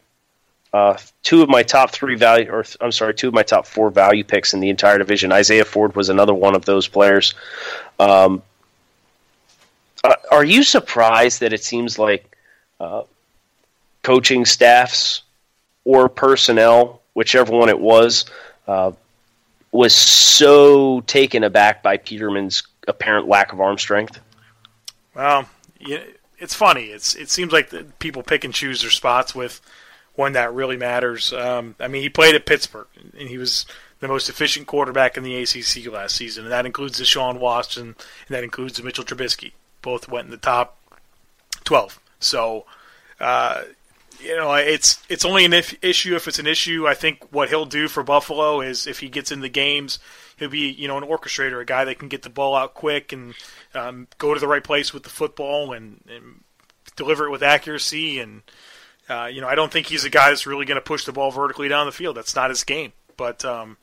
Uh, 0.75 0.99
two 1.23 1.41
of 1.41 1.49
my 1.49 1.63
top 1.63 1.93
three 1.93 2.15
value, 2.15 2.51
or 2.51 2.63
I'm 2.83 2.93
sorry, 2.93 3.15
two 3.15 3.29
of 3.29 3.35
my 3.35 3.43
top 3.43 3.67
four 3.67 3.89
value 3.89 4.23
picks 4.23 4.53
in 4.53 4.61
the 4.61 4.69
entire 4.69 4.99
division. 4.99 5.33
Isaiah 5.33 5.65
Ford 5.65 5.97
was 5.97 6.11
another 6.11 6.35
one 6.35 6.55
of 6.55 6.67
those 6.67 6.89
players. 6.89 7.33
Um, 7.99 8.43
uh, 10.05 10.15
are 10.31 10.45
you 10.45 10.63
surprised 10.63 11.41
that 11.41 11.53
it 11.53 11.63
seems 11.63 11.99
like 11.99 12.37
uh, 12.79 13.03
coaching 14.03 14.45
staffs 14.45 15.23
or 15.85 16.09
personnel, 16.09 17.03
whichever 17.15 17.53
one 17.53 17.69
it 17.69 17.79
was, 17.79 18.25
uh, 18.67 18.93
was 19.73 19.95
so 19.95 21.01
taken 21.03 21.45
aback 21.45 21.83
by 21.83 21.97
Peterman's 21.97 22.63
apparent 22.89 23.29
lack 23.29 23.53
of 23.53 23.61
arm 23.61 23.79
strength? 23.79 24.19
Well, 25.15 25.49
it's 26.39 26.55
funny. 26.55 26.87
It's 26.87 27.15
it 27.15 27.31
seems 27.31 27.53
like 27.53 27.99
people 27.99 28.23
pick 28.23 28.45
and 28.45 28.55
choose 28.55 28.81
their 28.81 28.91
spots 28.91 29.35
with 29.35 29.61
one 30.15 30.33
that 30.33 30.53
really 30.53 30.77
matters. 30.77 31.33
Um, 31.33 31.77
I 31.79 31.89
mean, 31.89 32.03
he 32.03 32.09
played 32.09 32.35
at 32.35 32.47
Pittsburgh, 32.47 32.89
and 33.19 33.29
he 33.29 33.39
was 33.39 33.67
the 34.01 34.09
most 34.09 34.29
efficient 34.29 34.67
quarterback 34.67 35.17
in 35.17 35.23
the 35.23 35.37
ACC 35.37 35.87
last 35.93 36.17
season, 36.17 36.45
and 36.45 36.53
that 36.53 36.67
includes 36.67 37.01
Deshaun 37.01 37.39
Watson, 37.39 37.83
and 37.83 37.97
that 38.29 38.45
includes 38.45 38.77
the 38.77 38.83
Mitchell 38.83 39.05
Trubisky. 39.05 39.53
Both 39.83 40.09
went 40.09 40.27
in 40.27 40.31
the 40.31 40.37
top 40.37 40.79
twelve. 41.65 41.99
So, 42.19 42.67
uh, 43.19 43.63
you 44.21 44.37
know, 44.37 44.53
it's 44.55 45.03
it's 45.09 45.25
only 45.25 45.45
an 45.45 45.53
if, 45.53 45.83
issue 45.83 46.15
if 46.15 46.29
it's 46.29 46.39
an 46.39 46.47
issue. 46.47 46.87
I 46.87 46.95
think 46.95 47.33
what 47.33 47.49
he'll 47.49 47.67
do 47.67 47.89
for 47.89 48.03
Buffalo 48.03 48.61
is 48.61 48.87
if 48.87 49.01
he 49.01 49.09
gets 49.09 49.33
in 49.33 49.41
the 49.41 49.49
games, 49.49 49.99
he'll 50.37 50.51
be 50.51 50.71
you 50.71 50.89
know 50.89 50.99
an 50.99 51.05
orchestrator, 51.05 51.61
a 51.61 51.65
guy 51.65 51.85
that 51.85 51.99
can 51.99 52.09
get 52.09 52.23
the 52.23 52.31
ball 52.31 52.55
out 52.55 52.75
quick 52.75 53.13
and 53.13 53.35
um, 53.75 54.09
go 54.19 54.35
to 54.35 54.41
the 54.41 54.49
right 54.49 54.65
place 54.65 54.93
with 54.93 55.03
the 55.03 55.09
football 55.09 55.73
and, 55.73 56.01
and 56.09 56.43
deliver 56.97 57.27
it 57.27 57.31
with 57.31 57.43
accuracy. 57.43 58.19
And 58.19 58.43
uh, 59.09 59.27
you 59.27 59.41
know, 59.41 59.49
I 59.49 59.55
don't 59.55 59.73
think 59.73 59.87
he's 59.87 60.05
a 60.05 60.11
guy 60.11 60.29
that's 60.29 60.47
really 60.47 60.67
going 60.67 60.81
to 60.81 60.85
push 60.87 61.05
the 61.05 61.13
ball 61.13 61.31
vertically 61.31 61.69
down 61.69 61.87
the 61.87 61.93
field. 61.93 62.17
That's 62.17 62.37
not 62.37 62.51
his 62.51 62.65
game. 62.65 62.93
But 63.17 63.45
um, 63.45 63.77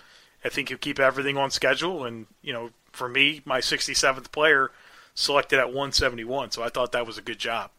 I 0.45 0.49
think 0.49 0.69
he'll 0.69 0.77
keep 0.77 0.99
everything 0.99 1.37
on 1.37 1.51
schedule. 1.51 2.05
And 2.05 2.27
you 2.41 2.53
know, 2.53 2.69
for 2.91 3.09
me, 3.09 3.41
my 3.45 3.59
67th 3.59 4.31
player 4.31 4.71
selected 5.17 5.57
at 5.57 5.67
171, 5.67 6.51
so 6.51 6.61
I 6.61 6.69
thought 6.69 6.91
that 6.91 7.07
was 7.07 7.17
a 7.17 7.21
good 7.21 7.39
job. 7.39 7.71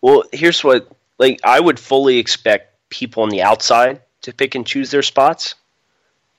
Well, 0.00 0.24
here's 0.32 0.62
what 0.62 0.90
like 1.18 1.40
I 1.42 1.58
would 1.58 1.78
fully 1.78 2.18
expect 2.18 2.74
people 2.88 3.24
on 3.24 3.28
the 3.28 3.42
outside 3.42 4.00
to 4.22 4.32
pick 4.32 4.54
and 4.54 4.66
choose 4.66 4.90
their 4.90 5.02
spots. 5.02 5.56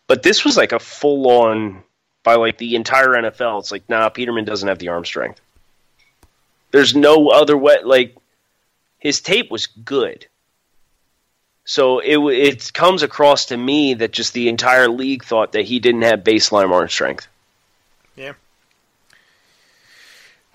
But 0.07 0.23
this 0.23 0.43
was 0.43 0.57
like 0.57 0.71
a 0.71 0.79
full 0.79 1.29
on 1.29 1.83
by 2.23 2.35
like 2.35 2.57
the 2.57 2.75
entire 2.75 3.09
NFL. 3.09 3.59
It's 3.59 3.71
like, 3.71 3.87
nah, 3.89 4.09
Peterman 4.09 4.45
doesn't 4.45 4.67
have 4.67 4.79
the 4.79 4.87
arm 4.87 5.05
strength. 5.05 5.41
There's 6.71 6.95
no 6.95 7.29
other 7.29 7.57
way. 7.57 7.77
Like 7.83 8.15
his 8.97 9.21
tape 9.21 9.51
was 9.51 9.67
good. 9.67 10.25
So 11.65 11.99
it 11.99 12.17
it 12.17 12.73
comes 12.73 13.03
across 13.03 13.47
to 13.47 13.57
me 13.57 13.95
that 13.95 14.11
just 14.11 14.33
the 14.33 14.47
entire 14.47 14.87
league 14.87 15.25
thought 15.25 15.51
that 15.51 15.65
he 15.65 15.79
didn't 15.79 16.03
have 16.03 16.21
baseline 16.21 16.71
arm 16.71 16.87
strength. 16.87 17.27
Yeah. 18.15 18.33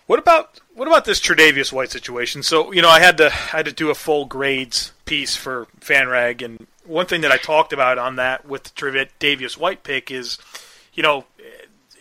What 0.06 0.18
about 0.18 0.60
what 0.74 0.86
about 0.86 1.04
this 1.04 1.20
Tre'Davious 1.20 1.72
White 1.72 1.90
situation? 1.90 2.42
So 2.42 2.72
you 2.72 2.82
know, 2.82 2.90
I 2.90 3.00
had 3.00 3.16
to 3.18 3.26
I 3.26 3.56
had 3.56 3.64
to 3.66 3.72
do 3.72 3.90
a 3.90 3.94
full 3.94 4.26
grades 4.26 4.92
piece 5.06 5.34
for 5.36 5.66
FanRag, 5.80 6.44
and 6.44 6.66
one 6.84 7.06
thing 7.06 7.22
that 7.22 7.32
I 7.32 7.38
talked 7.38 7.72
about 7.72 7.98
on 7.98 8.16
that 8.16 8.46
with 8.46 8.64
the 8.64 8.70
Tre'Davious 8.70 9.56
White 9.56 9.82
pick 9.82 10.10
is, 10.10 10.38
you 10.92 11.02
know, 11.02 11.24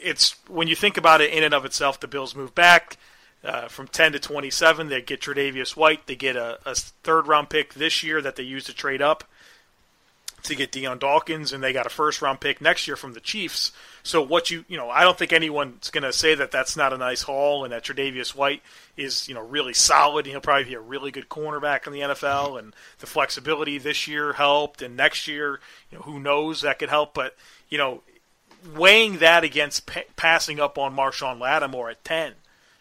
it's 0.01 0.35
when 0.47 0.67
you 0.67 0.75
think 0.75 0.97
about 0.97 1.21
it 1.21 1.31
in 1.31 1.43
and 1.43 1.53
of 1.53 1.63
itself, 1.65 1.99
the 1.99 2.07
Bills 2.07 2.35
move 2.35 2.53
back 2.53 2.97
uh, 3.43 3.67
from 3.67 3.87
10 3.87 4.13
to 4.13 4.19
27. 4.19 4.89
They 4.89 5.01
get 5.01 5.21
Tre'Davious 5.21 5.77
White. 5.77 6.05
They 6.07 6.15
get 6.15 6.35
a, 6.35 6.59
a 6.65 6.75
third 6.75 7.27
round 7.27 7.49
pick 7.49 7.73
this 7.73 8.03
year 8.03 8.21
that 8.21 8.35
they 8.35 8.43
use 8.43 8.65
to 8.65 8.73
trade 8.73 9.01
up 9.01 9.23
to 10.43 10.55
get 10.55 10.71
Dion 10.71 10.99
Dawkins, 10.99 11.53
and 11.53 11.63
they 11.63 11.73
got 11.73 11.85
a 11.85 11.89
first 11.89 12.21
round 12.21 12.41
pick 12.41 12.61
next 12.61 12.87
year 12.87 12.97
from 12.97 13.13
the 13.13 13.21
Chiefs. 13.21 13.71
So 14.05 14.21
what 14.21 14.51
you 14.51 14.65
you 14.67 14.75
know, 14.75 14.89
I 14.89 15.03
don't 15.03 15.17
think 15.17 15.31
anyone's 15.31 15.89
going 15.89 16.03
to 16.03 16.11
say 16.11 16.35
that 16.35 16.51
that's 16.51 16.75
not 16.75 16.91
a 16.91 16.97
nice 16.97 17.21
haul, 17.21 17.63
and 17.63 17.71
that 17.71 17.85
Tre'Davious 17.85 18.35
White 18.35 18.61
is 18.97 19.29
you 19.29 19.33
know 19.33 19.41
really 19.41 19.73
solid. 19.73 20.25
He'll 20.25 20.41
probably 20.41 20.65
be 20.65 20.73
a 20.73 20.79
really 20.81 21.09
good 21.09 21.29
cornerback 21.29 21.87
in 21.87 21.93
the 21.93 22.01
NFL, 22.01 22.59
and 22.59 22.75
the 22.99 23.07
flexibility 23.07 23.77
this 23.77 24.05
year 24.05 24.33
helped, 24.33 24.81
and 24.81 24.97
next 24.97 25.25
year, 25.27 25.61
you 25.89 25.97
know, 25.97 26.03
who 26.03 26.19
knows 26.19 26.61
that 26.61 26.79
could 26.79 26.89
help. 26.89 27.13
But 27.13 27.37
you 27.69 27.77
know, 27.77 28.03
weighing 28.75 29.19
that 29.19 29.45
against 29.45 29.85
pa- 29.85 30.01
passing 30.17 30.59
up 30.59 30.77
on 30.77 30.95
Marshon 30.95 31.39
Lattimore 31.39 31.89
at 31.89 32.03
ten, 32.03 32.33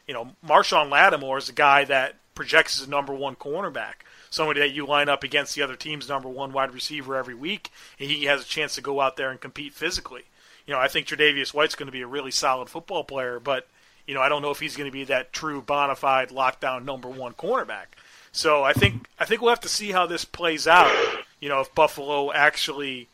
you 0.08 0.14
know, 0.14 0.32
Marshon 0.44 0.90
Lattimore 0.90 1.38
is 1.38 1.48
a 1.48 1.54
guy 1.54 1.84
that 1.84 2.16
projects 2.34 2.80
as 2.80 2.88
a 2.88 2.90
number 2.90 3.14
one 3.14 3.36
cornerback 3.36 3.94
somebody 4.30 4.60
that 4.60 4.72
you 4.72 4.86
line 4.86 5.10
up 5.10 5.22
against 5.22 5.54
the 5.54 5.60
other 5.60 5.76
team's 5.76 6.08
number 6.08 6.26
one 6.26 6.52
wide 6.54 6.72
receiver 6.72 7.16
every 7.16 7.34
week, 7.34 7.70
and 8.00 8.10
he 8.10 8.24
has 8.24 8.40
a 8.40 8.46
chance 8.46 8.74
to 8.74 8.80
go 8.80 8.98
out 8.98 9.18
there 9.18 9.30
and 9.30 9.42
compete 9.42 9.74
physically 9.74 10.22
you 10.72 10.78
know, 10.78 10.82
I 10.82 10.88
think 10.88 11.06
Tre'Davious 11.06 11.52
White's 11.52 11.74
going 11.74 11.88
to 11.88 11.92
be 11.92 12.00
a 12.00 12.06
really 12.06 12.30
solid 12.30 12.70
football 12.70 13.04
player, 13.04 13.38
but 13.38 13.68
you 14.06 14.14
know, 14.14 14.22
I 14.22 14.30
don't 14.30 14.40
know 14.40 14.52
if 14.52 14.58
he's 14.58 14.74
going 14.74 14.88
to 14.88 14.92
be 14.92 15.04
that 15.04 15.30
true 15.30 15.60
bona 15.60 15.94
fide 15.94 16.30
lockdown 16.30 16.86
number 16.86 17.08
one 17.08 17.34
cornerback. 17.34 17.88
So 18.32 18.64
I 18.64 18.72
think 18.72 19.06
I 19.18 19.26
think 19.26 19.42
we'll 19.42 19.50
have 19.50 19.60
to 19.60 19.68
see 19.68 19.92
how 19.92 20.06
this 20.06 20.24
plays 20.24 20.66
out. 20.66 20.90
You 21.40 21.50
know, 21.50 21.60
if 21.60 21.74
Buffalo 21.74 22.32
actually 22.32 23.08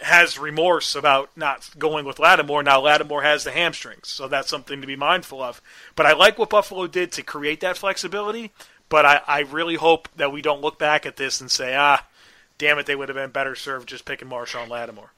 has 0.00 0.38
remorse 0.38 0.94
about 0.94 1.28
not 1.36 1.68
going 1.78 2.06
with 2.06 2.18
Lattimore. 2.18 2.62
Now 2.62 2.80
Lattimore 2.80 3.22
has 3.22 3.44
the 3.44 3.52
hamstrings, 3.52 4.08
so 4.08 4.28
that's 4.28 4.48
something 4.48 4.80
to 4.80 4.86
be 4.86 4.96
mindful 4.96 5.42
of. 5.42 5.60
But 5.94 6.06
I 6.06 6.14
like 6.14 6.38
what 6.38 6.48
Buffalo 6.48 6.86
did 6.86 7.12
to 7.12 7.22
create 7.22 7.60
that 7.60 7.76
flexibility. 7.76 8.50
But 8.88 9.04
I, 9.04 9.20
I 9.26 9.40
really 9.40 9.74
hope 9.74 10.08
that 10.16 10.32
we 10.32 10.40
don't 10.40 10.62
look 10.62 10.78
back 10.78 11.04
at 11.04 11.16
this 11.16 11.42
and 11.42 11.50
say, 11.50 11.74
ah, 11.76 12.06
damn 12.56 12.78
it, 12.78 12.86
they 12.86 12.96
would 12.96 13.10
have 13.10 13.16
been 13.16 13.28
better 13.28 13.54
served 13.54 13.90
just 13.90 14.06
picking 14.06 14.28
Marshon 14.28 14.70
Lattimore 14.70 15.10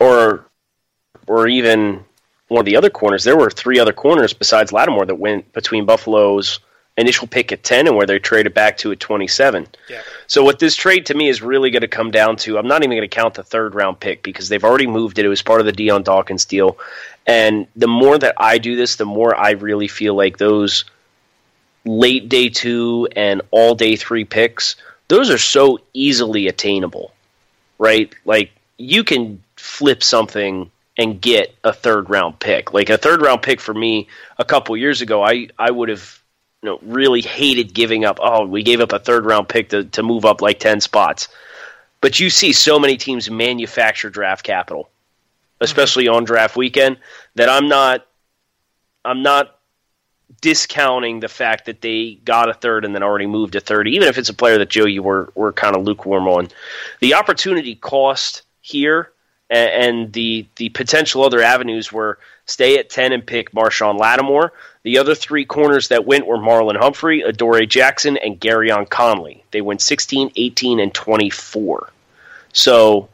or 0.00 0.46
or 1.26 1.48
even 1.48 2.04
one 2.48 2.60
of 2.60 2.66
the 2.66 2.76
other 2.76 2.90
corners. 2.90 3.24
There 3.24 3.36
were 3.36 3.50
three 3.50 3.78
other 3.78 3.92
corners 3.92 4.32
besides 4.32 4.72
Lattimore 4.72 5.06
that 5.06 5.14
went 5.14 5.52
between 5.52 5.86
Buffalo's 5.86 6.60
initial 6.96 7.26
pick 7.26 7.50
at 7.50 7.64
10 7.64 7.88
and 7.88 7.96
where 7.96 8.06
they 8.06 8.18
traded 8.18 8.54
back 8.54 8.76
to 8.78 8.92
at 8.92 9.00
27. 9.00 9.66
Yeah. 9.88 10.02
So 10.26 10.44
what 10.44 10.58
this 10.58 10.76
trade 10.76 11.06
to 11.06 11.14
me 11.14 11.28
is 11.28 11.42
really 11.42 11.70
going 11.70 11.82
to 11.82 11.88
come 11.88 12.10
down 12.10 12.36
to, 12.38 12.56
I'm 12.56 12.68
not 12.68 12.82
even 12.82 12.96
going 12.96 13.02
to 13.02 13.08
count 13.08 13.34
the 13.34 13.42
third 13.42 13.74
round 13.74 13.98
pick 13.98 14.22
because 14.22 14.48
they've 14.48 14.62
already 14.62 14.86
moved 14.86 15.18
it. 15.18 15.24
It 15.24 15.28
was 15.28 15.42
part 15.42 15.60
of 15.60 15.66
the 15.66 15.72
Dion 15.72 16.02
Dawkins 16.02 16.44
deal. 16.44 16.78
And 17.26 17.66
the 17.74 17.88
more 17.88 18.18
that 18.18 18.34
I 18.36 18.58
do 18.58 18.76
this, 18.76 18.96
the 18.96 19.06
more 19.06 19.34
I 19.34 19.52
really 19.52 19.88
feel 19.88 20.14
like 20.14 20.38
those 20.38 20.84
late 21.84 22.28
day 22.28 22.48
two 22.48 23.08
and 23.16 23.42
all 23.50 23.74
day 23.74 23.96
three 23.96 24.24
picks, 24.24 24.76
those 25.08 25.30
are 25.30 25.38
so 25.38 25.80
easily 25.92 26.46
attainable, 26.46 27.12
right? 27.78 28.14
Like 28.24 28.52
you 28.78 29.04
can 29.04 29.42
flip 29.64 30.02
something 30.02 30.70
and 30.96 31.20
get 31.20 31.56
a 31.64 31.72
third 31.72 32.10
round 32.10 32.38
pick. 32.38 32.72
Like 32.72 32.90
a 32.90 32.98
third 32.98 33.22
round 33.22 33.42
pick 33.42 33.60
for 33.60 33.74
me 33.74 34.08
a 34.38 34.44
couple 34.44 34.76
years 34.76 35.00
ago, 35.00 35.24
I, 35.24 35.48
I 35.58 35.70
would 35.70 35.88
have 35.88 36.22
you 36.62 36.68
know 36.68 36.78
really 36.82 37.22
hated 37.22 37.74
giving 37.74 38.04
up. 38.04 38.18
Oh, 38.22 38.46
we 38.46 38.62
gave 38.62 38.80
up 38.80 38.92
a 38.92 38.98
third 38.98 39.24
round 39.24 39.48
pick 39.48 39.70
to, 39.70 39.84
to 39.84 40.02
move 40.02 40.24
up 40.24 40.42
like 40.42 40.60
ten 40.60 40.80
spots. 40.80 41.28
But 42.00 42.20
you 42.20 42.28
see 42.28 42.52
so 42.52 42.78
many 42.78 42.98
teams 42.98 43.30
manufacture 43.30 44.10
draft 44.10 44.44
capital, 44.44 44.90
especially 45.60 46.06
on 46.06 46.24
draft 46.24 46.56
weekend, 46.56 46.98
that 47.34 47.48
I'm 47.48 47.68
not 47.68 48.06
I'm 49.04 49.22
not 49.22 49.58
discounting 50.42 51.20
the 51.20 51.28
fact 51.28 51.64
that 51.66 51.80
they 51.80 52.18
got 52.24 52.50
a 52.50 52.54
third 52.54 52.84
and 52.84 52.94
then 52.94 53.02
already 53.02 53.26
moved 53.26 53.56
a 53.56 53.60
third, 53.60 53.88
even 53.88 54.08
if 54.08 54.18
it's 54.18 54.28
a 54.28 54.34
player 54.34 54.58
that 54.58 54.68
Joe 54.68 54.84
you 54.84 55.02
were 55.02 55.32
were 55.34 55.54
kind 55.54 55.74
of 55.74 55.84
lukewarm 55.84 56.28
on. 56.28 56.48
The 57.00 57.14
opportunity 57.14 57.76
cost 57.76 58.42
here 58.60 59.10
and, 59.50 60.12
the 60.12 60.46
the 60.56 60.70
potential 60.70 61.24
other 61.24 61.40
avenues 61.40 61.92
were 61.92 62.18
stay 62.46 62.78
at 62.78 62.90
ten 62.90 63.12
and 63.12 63.26
pick 63.26 63.52
Marshon 63.52 63.98
Lattimore. 63.98 64.52
The 64.82 64.98
other 64.98 65.14
three 65.14 65.44
corners 65.44 65.88
that 65.88 66.04
went 66.04 66.26
were 66.26 66.38
Marlon 66.38 66.76
Humphrey, 66.78 67.22
Adoree 67.22 67.66
Jackson, 67.66 68.16
and 68.18 68.40
Gareon 68.40 68.88
Conley. 68.88 69.42
They 69.50 69.62
went 69.62 69.80
16, 69.80 70.32
18, 70.36 70.78
and 70.78 70.92
24. 70.92 71.88
So 72.52 73.08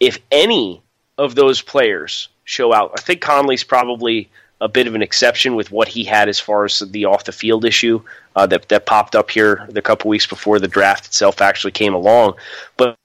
if 0.00 0.18
any 0.30 0.82
of 1.16 1.34
those 1.34 1.62
players 1.62 2.28
show 2.44 2.74
out, 2.74 2.92
I 2.98 3.00
think 3.00 3.22
Conley's 3.22 3.64
probably 3.64 4.28
a 4.60 4.68
bit 4.68 4.86
of 4.86 4.94
an 4.94 5.02
exception 5.02 5.56
with 5.56 5.70
what 5.70 5.88
he 5.88 6.04
had 6.04 6.28
as 6.28 6.40
far 6.40 6.64
as 6.64 6.78
the 6.78 7.06
off 7.06 7.24
the 7.24 7.32
field 7.32 7.64
issue 7.64 8.02
uh, 8.36 8.46
that 8.46 8.68
that 8.68 8.86
popped 8.86 9.14
up 9.14 9.30
here 9.30 9.66
the 9.70 9.82
couple 9.82 10.08
weeks 10.08 10.26
before 10.26 10.58
the 10.58 10.68
draft 10.68 11.06
itself 11.06 11.40
actually 11.40 11.72
came 11.72 11.94
along. 11.94 12.34
But 12.76 12.96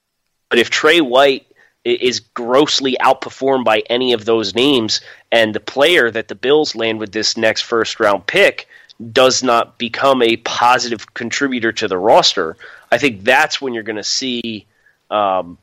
but 0.48 0.58
if 0.58 0.70
Tre 0.70 1.00
White 1.00 1.46
is 1.84 2.20
grossly 2.20 2.96
outperformed 3.00 3.64
by 3.64 3.82
any 3.88 4.12
of 4.12 4.24
those 4.24 4.54
names, 4.54 5.00
and 5.32 5.54
the 5.54 5.60
player 5.60 6.10
that 6.10 6.28
the 6.28 6.34
Bills 6.34 6.74
land 6.74 6.98
with 6.98 7.12
this 7.12 7.36
next 7.36 7.62
first 7.62 8.00
round 8.00 8.26
pick 8.26 8.68
does 9.12 9.42
not 9.42 9.78
become 9.78 10.22
a 10.22 10.36
positive 10.38 11.14
contributor 11.14 11.72
to 11.72 11.88
the 11.88 11.96
roster, 11.96 12.56
I 12.92 12.98
think 12.98 13.24
that's 13.24 13.60
when 13.60 13.72
you're 13.72 13.82
going 13.82 13.96
to 13.96 14.04
see 14.04 14.66
um, 15.10 15.56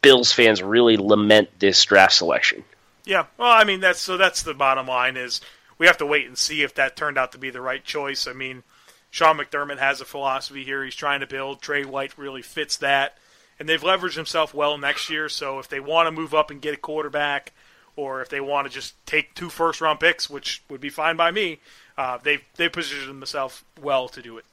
Bills 0.00 0.32
fans 0.32 0.62
really 0.62 0.96
lament 0.96 1.50
this 1.58 1.84
draft 1.84 2.14
selection. 2.14 2.64
Yeah, 3.04 3.26
well, 3.36 3.50
I 3.50 3.64
mean 3.64 3.80
that's 3.80 4.00
so 4.00 4.16
that's 4.16 4.42
the 4.42 4.54
bottom 4.54 4.86
line 4.86 5.18
is 5.18 5.42
we 5.76 5.86
have 5.86 5.98
to 5.98 6.06
wait 6.06 6.26
and 6.26 6.38
see 6.38 6.62
if 6.62 6.74
that 6.76 6.96
turned 6.96 7.18
out 7.18 7.32
to 7.32 7.38
be 7.38 7.50
the 7.50 7.60
right 7.60 7.84
choice. 7.84 8.26
I 8.26 8.32
mean, 8.32 8.62
Sean 9.10 9.36
McDermott 9.36 9.78
has 9.78 10.00
a 10.00 10.06
philosophy 10.06 10.64
here 10.64 10.82
he's 10.82 10.94
trying 10.94 11.20
to 11.20 11.26
build. 11.26 11.60
Tre 11.60 11.84
White 11.84 12.16
really 12.16 12.40
fits 12.40 12.78
that 12.78 13.18
and 13.58 13.68
they've 13.68 13.80
leveraged 13.80 14.16
themselves 14.16 14.52
well 14.52 14.78
next 14.78 15.10
year. 15.10 15.28
So 15.28 15.58
if 15.58 15.68
they 15.68 15.80
want 15.80 16.06
to 16.06 16.10
move 16.12 16.34
up 16.34 16.50
and 16.50 16.60
get 16.60 16.74
a 16.74 16.78
quarterback, 16.78 17.52
or 17.96 18.22
if 18.22 18.28
they 18.28 18.40
want 18.40 18.66
to 18.66 18.72
just 18.72 18.94
take 19.06 19.34
two 19.34 19.48
first 19.48 19.80
round 19.80 20.00
picks, 20.00 20.28
which 20.28 20.62
would 20.68 20.80
be 20.80 20.90
fine 20.90 21.16
by 21.16 21.30
me, 21.30 21.60
uh, 21.96 22.18
they 22.22 22.40
they 22.56 22.68
positioned 22.68 23.08
themselves 23.08 23.62
well 23.80 24.08
to 24.08 24.22
do 24.22 24.38
it. 24.38 24.44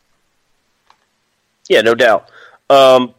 Yeah, 1.70 1.82
no 1.82 1.96
doubt. 1.96 2.30
Um, 2.70 3.14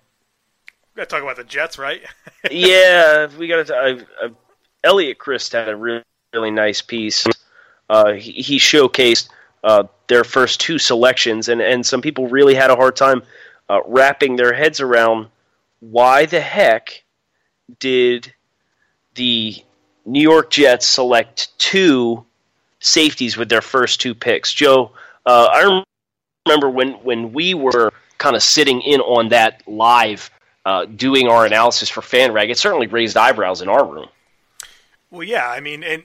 we 0.95 1.01
got 1.01 1.09
to 1.09 1.15
talk 1.15 1.23
about 1.23 1.37
the 1.37 1.45
Jets, 1.45 1.79
right? 1.79 2.03
yeah, 2.51 3.29
we 3.39 3.49
got 3.49 3.67
to. 3.67 4.07
Uh, 4.23 4.29
Elliot 4.85 5.19
Christ 5.19 5.53
had 5.53 5.69
a 5.69 5.77
really, 5.77 6.03
really 6.35 6.51
nice 6.51 6.83
piece. 6.83 7.27
Uh, 7.89 8.13
he, 8.13 8.33
he, 8.33 8.59
showcased 8.59 9.29
uh, 9.65 9.85
their 10.09 10.25
first 10.25 10.61
two 10.61 10.79
selections, 10.79 11.49
and, 11.49 11.61
and 11.61 11.85
some 11.85 12.01
people 12.01 12.27
really 12.29 12.55
had 12.55 12.71
a 12.71 12.77
hard 12.77 12.97
time 12.97 13.23
uh, 13.69 13.81
wrapping 13.87 14.37
their 14.37 14.53
heads 14.53 14.81
around 14.81 15.29
why 15.83 16.27
the 16.27 16.41
heck 16.41 17.03
did 17.81 18.33
the 19.17 19.57
New 20.07 20.21
York 20.21 20.51
Jets 20.51 20.87
select 20.87 21.59
two 21.59 22.25
safeties 22.79 23.37
with 23.37 23.49
their 23.49 23.61
first 23.61 24.01
two 24.01 24.15
picks? 24.15 24.55
Joe, 24.55 24.93
uh, 25.27 25.49
I 25.53 25.83
remember 26.47 26.71
when, 26.71 26.93
when 27.03 27.33
we 27.33 27.55
were 27.55 27.93
kind 28.19 28.37
of 28.37 28.45
sitting 28.45 28.81
in 28.81 29.01
on 29.01 29.31
that 29.31 29.63
live 29.67 30.31
uh, 30.65 30.85
doing 30.85 31.27
our 31.27 31.45
analysis 31.45 31.89
for 31.89 32.01
FanRag, 32.01 32.51
it 32.51 32.59
certainly 32.59 32.87
raised 32.87 33.17
eyebrows 33.17 33.61
in 33.61 33.69
our 33.69 33.85
room. 33.85 34.09
Well, 35.11 35.25
yeah, 35.25 35.49
I 35.49 35.59
mean, 35.59 35.83
and 35.83 36.05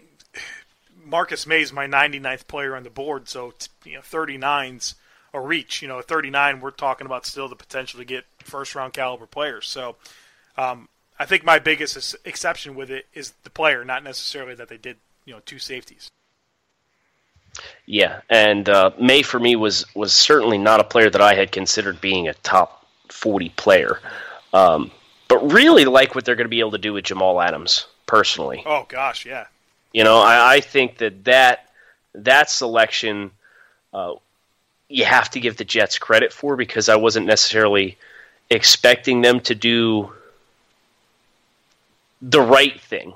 Marcus 1.05 1.45
Maye 1.45 1.61
is 1.61 1.71
my 1.71 1.85
99th 1.85 2.47
player 2.47 2.75
on 2.75 2.81
the 2.81 2.89
board, 2.89 3.29
so 3.29 3.53
you 3.85 3.93
know, 3.93 4.01
39's 4.01 4.95
a 5.38 5.41
reach. 5.41 5.82
You 5.82 5.88
know, 5.88 6.02
39, 6.02 6.60
we're 6.60 6.71
talking 6.71 7.06
about 7.06 7.26
still 7.26 7.47
the 7.47 7.56
potential 7.56 8.00
to 8.00 8.06
get 8.06 8.26
first 8.39 8.76
round 8.76 8.93
caliber 8.93 9.26
players. 9.26 9.67
So 9.67 9.95
um, 10.58 10.89
I 11.19 11.26
think 11.26 11.45
my 11.45 11.60
biggest 11.60 12.15
exception 12.26 12.76
with 12.76 12.91
it 12.91 13.06
is 13.13 13.34
the 13.43 13.50
player, 13.50 13.86
not 13.86 14.04
necessarily 14.04 14.56
that 14.56 14.69
they 14.69 14.78
did 14.78 14.97
you 15.26 15.34
know 15.34 15.41
two 15.45 15.60
safeties. 15.60 16.10
Yeah, 17.86 18.21
and 18.30 18.67
uh, 18.69 18.91
Maye 19.00 19.23
for 19.23 19.39
me 19.39 19.56
was 19.56 19.86
was 19.95 20.13
certainly 20.13 20.58
not 20.58 20.80
a 20.80 20.84
player 20.84 21.10
that 21.10 21.21
I 21.21 21.36
had 21.36 21.52
considered 21.52 22.02
being 22.02 22.28
a 22.28 22.34
top 22.36 22.86
40 23.10 23.50
player. 23.50 24.00
Um, 24.54 24.91
but 25.28 25.52
really 25.52 25.86
like 25.86 26.15
what 26.15 26.23
they're 26.23 26.36
going 26.36 26.45
to 26.45 26.50
be 26.50 26.60
able 26.60 26.71
to 26.71 26.78
do 26.78 26.93
with 26.93 27.06
Jamal 27.06 27.41
Adams 27.41 27.88
personally. 28.06 28.63
Oh 28.65 28.86
gosh, 28.88 29.26
yeah. 29.26 29.45
You 29.91 30.04
know, 30.04 30.19
I, 30.19 30.56
I 30.56 30.60
think 30.62 30.97
that 31.00 31.26
that 31.26 31.69
that 32.13 32.50
selection 32.50 33.32
uh, 33.93 34.13
you 34.89 35.06
have 35.06 35.30
to 35.32 35.39
give 35.39 35.58
the 35.58 35.65
Jets 35.65 35.97
credit 35.97 36.32
for 36.32 36.56
because 36.56 36.89
I 36.89 36.95
wasn't 36.95 37.26
necessarily 37.26 37.97
expecting 38.50 39.21
them 39.21 39.39
to 39.41 39.56
do 39.56 40.12
the 42.21 42.41
right 42.41 42.80
thing 42.82 43.13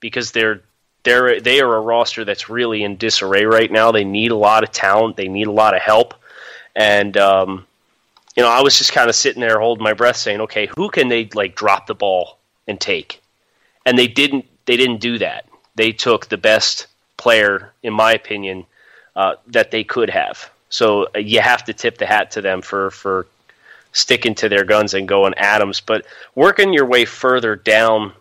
because 0.00 0.32
they're 0.32 0.60
they're 1.02 1.40
they 1.40 1.60
are 1.60 1.76
a 1.76 1.80
roster 1.80 2.24
that's 2.24 2.48
really 2.48 2.82
in 2.82 2.96
disarray 2.96 3.44
right 3.44 3.70
now. 3.70 3.92
They 3.92 4.04
need 4.04 4.30
a 4.30 4.36
lot 4.36 4.62
of 4.62 4.72
talent. 4.72 5.16
They 5.16 5.28
need 5.28 5.46
a 5.46 5.52
lot 5.52 5.74
of 5.74 5.82
help, 5.82 6.14
and 6.74 7.16
um, 7.16 7.66
you 8.36 8.42
know 8.42 8.48
I 8.48 8.62
was 8.62 8.78
just 8.78 8.92
kind 8.92 9.08
of 9.08 9.14
sitting 9.14 9.40
there 9.40 9.60
holding 9.60 9.84
my 9.84 9.94
breath, 9.94 10.16
saying, 10.16 10.40
"Okay, 10.42 10.68
who 10.76 10.90
can 10.90 11.08
they 11.08 11.28
like 11.34 11.56
drop 11.56 11.86
the 11.86 11.94
ball 11.94 12.38
and 12.66 12.80
take?" 12.80 13.22
And 13.86 13.98
they 13.98 14.06
didn't. 14.06 14.46
They 14.66 14.76
didn't 14.76 15.00
do 15.00 15.18
that. 15.18 15.46
They 15.74 15.92
took 15.92 16.28
the 16.28 16.38
best 16.38 16.86
player, 17.16 17.72
in 17.82 17.92
my 17.92 18.12
opinion, 18.12 18.64
uh, 19.16 19.34
that 19.48 19.70
they 19.70 19.84
could 19.84 20.08
have. 20.10 20.50
So 20.74 21.06
uh, 21.14 21.20
you 21.20 21.40
have 21.40 21.62
to 21.66 21.72
tip 21.72 21.98
the 21.98 22.06
hat 22.06 22.32
to 22.32 22.40
them 22.40 22.60
for 22.60 22.90
for 22.90 23.28
sticking 23.92 24.34
to 24.34 24.48
their 24.48 24.64
guns 24.64 24.92
and 24.92 25.06
going 25.06 25.32
Adams. 25.36 25.80
But 25.80 26.04
working 26.34 26.72
your 26.72 26.84
way 26.84 27.04
further 27.04 27.54
down 27.54 28.12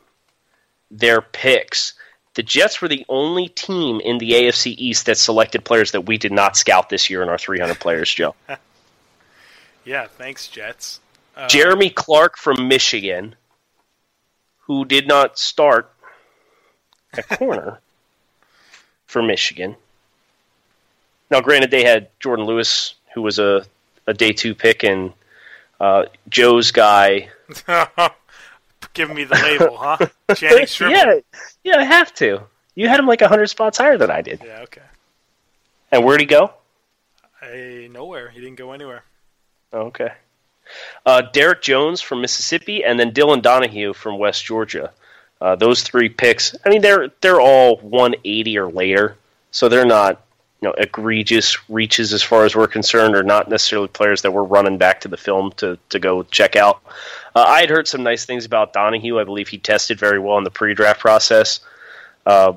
their 0.91 1.19
picks, 1.19 1.93
the 2.35 2.43
Jets 2.43 2.79
were 2.79 2.87
the 2.87 3.07
only 3.09 3.47
team 3.47 3.99
in 4.01 4.19
the 4.19 4.33
AFC 4.33 4.75
East 4.77 5.07
that 5.07 5.17
selected 5.17 5.65
players 5.65 5.93
that 5.93 6.01
we 6.01 6.19
did 6.19 6.31
not 6.31 6.55
scout 6.55 6.89
this 6.89 7.09
year 7.09 7.23
in 7.23 7.29
our 7.29 7.39
300 7.39 7.79
players, 7.79 8.13
Joe. 8.13 8.35
yeah, 9.83 10.05
thanks, 10.05 10.47
Jets. 10.47 10.99
Uh, 11.35 11.47
Jeremy 11.47 11.89
Clark 11.89 12.37
from 12.37 12.67
Michigan, 12.67 13.33
who 14.67 14.85
did 14.85 15.07
not 15.07 15.39
start 15.39 15.91
at 17.13 17.27
corner 17.29 17.79
for 19.07 19.23
Michigan. 19.23 19.75
Now, 21.33 21.41
granted, 21.41 21.71
they 21.71 21.83
had 21.83 22.09
Jourdan 22.19 22.45
Lewis, 22.45 22.93
who 23.15 23.23
was 23.23 23.39
a, 23.39 23.65
a 24.05 24.13
day 24.13 24.33
two 24.33 24.53
pick, 24.53 24.83
and 24.83 25.13
uh, 25.79 26.05
Joe's 26.29 26.69
guy. 26.69 27.29
Give 28.93 29.09
me 29.09 29.23
the 29.23 29.33
label, 29.33 29.75
huh? 29.75 29.97
Channing 30.35 30.67
yeah, 30.79 31.21
yeah, 31.63 31.77
I 31.77 31.85
have 31.85 32.13
to. 32.15 32.41
You 32.75 32.87
had 32.87 32.99
him 32.99 33.07
like 33.07 33.21
hundred 33.21 33.47
spots 33.47 33.79
higher 33.79 33.97
than 33.97 34.11
I 34.11 34.21
did. 34.21 34.43
Yeah, 34.45 34.59
okay. 34.59 34.83
And 35.91 36.05
where'd 36.05 36.19
he 36.19 36.27
go? 36.27 36.51
I, 37.41 37.89
nowhere. 37.91 38.29
He 38.29 38.39
didn't 38.39 38.57
go 38.57 38.71
anywhere. 38.71 39.03
Okay. 39.73 40.11
Uh, 41.03 41.23
Derrick 41.33 41.63
Jones 41.63 41.99
from 41.99 42.21
Mississippi, 42.21 42.83
and 42.83 42.99
then 42.99 43.11
Dylan 43.11 43.41
Donahue 43.41 43.93
from 43.93 44.19
West 44.19 44.45
Georgia. 44.45 44.91
Uh, 45.41 45.55
those 45.55 45.81
three 45.81 46.09
picks. 46.09 46.55
I 46.63 46.69
mean, 46.69 46.83
they're 46.83 47.09
they're 47.21 47.41
all 47.41 47.77
180 47.77 48.59
or 48.59 48.69
later, 48.69 49.17
so 49.49 49.67
they're 49.67 49.83
not 49.83 50.23
you 50.63 50.69
know 50.69 50.75
egregious 50.77 51.57
reaches 51.69 52.13
as 52.13 52.23
far 52.23 52.45
as 52.45 52.55
we're 52.55 52.67
concerned, 52.67 53.17
or 53.17 53.23
not 53.23 53.49
necessarily 53.49 53.89
players 53.89 54.21
that 54.21 54.31
we're 54.31 54.43
running 54.43 54.77
back 54.77 55.01
to 55.01 55.09
the 55.09 55.17
film 55.17 55.51
to 55.57 55.77
to 55.89 55.99
go 55.99 56.23
check 56.23 56.55
out. 56.55 56.81
Uh, 57.35 57.43
I 57.45 57.59
had 57.59 57.69
heard 57.69 57.85
some 57.85 58.01
nice 58.01 58.23
things 58.23 58.45
about 58.45 58.71
Donahue. 58.71 59.19
I 59.19 59.25
believe 59.25 59.49
he 59.49 59.57
tested 59.57 59.99
very 59.99 60.19
well 60.19 60.37
in 60.37 60.45
the 60.45 60.49
pre-draft 60.49 61.01
process. 61.01 61.59
Uh, 62.25 62.53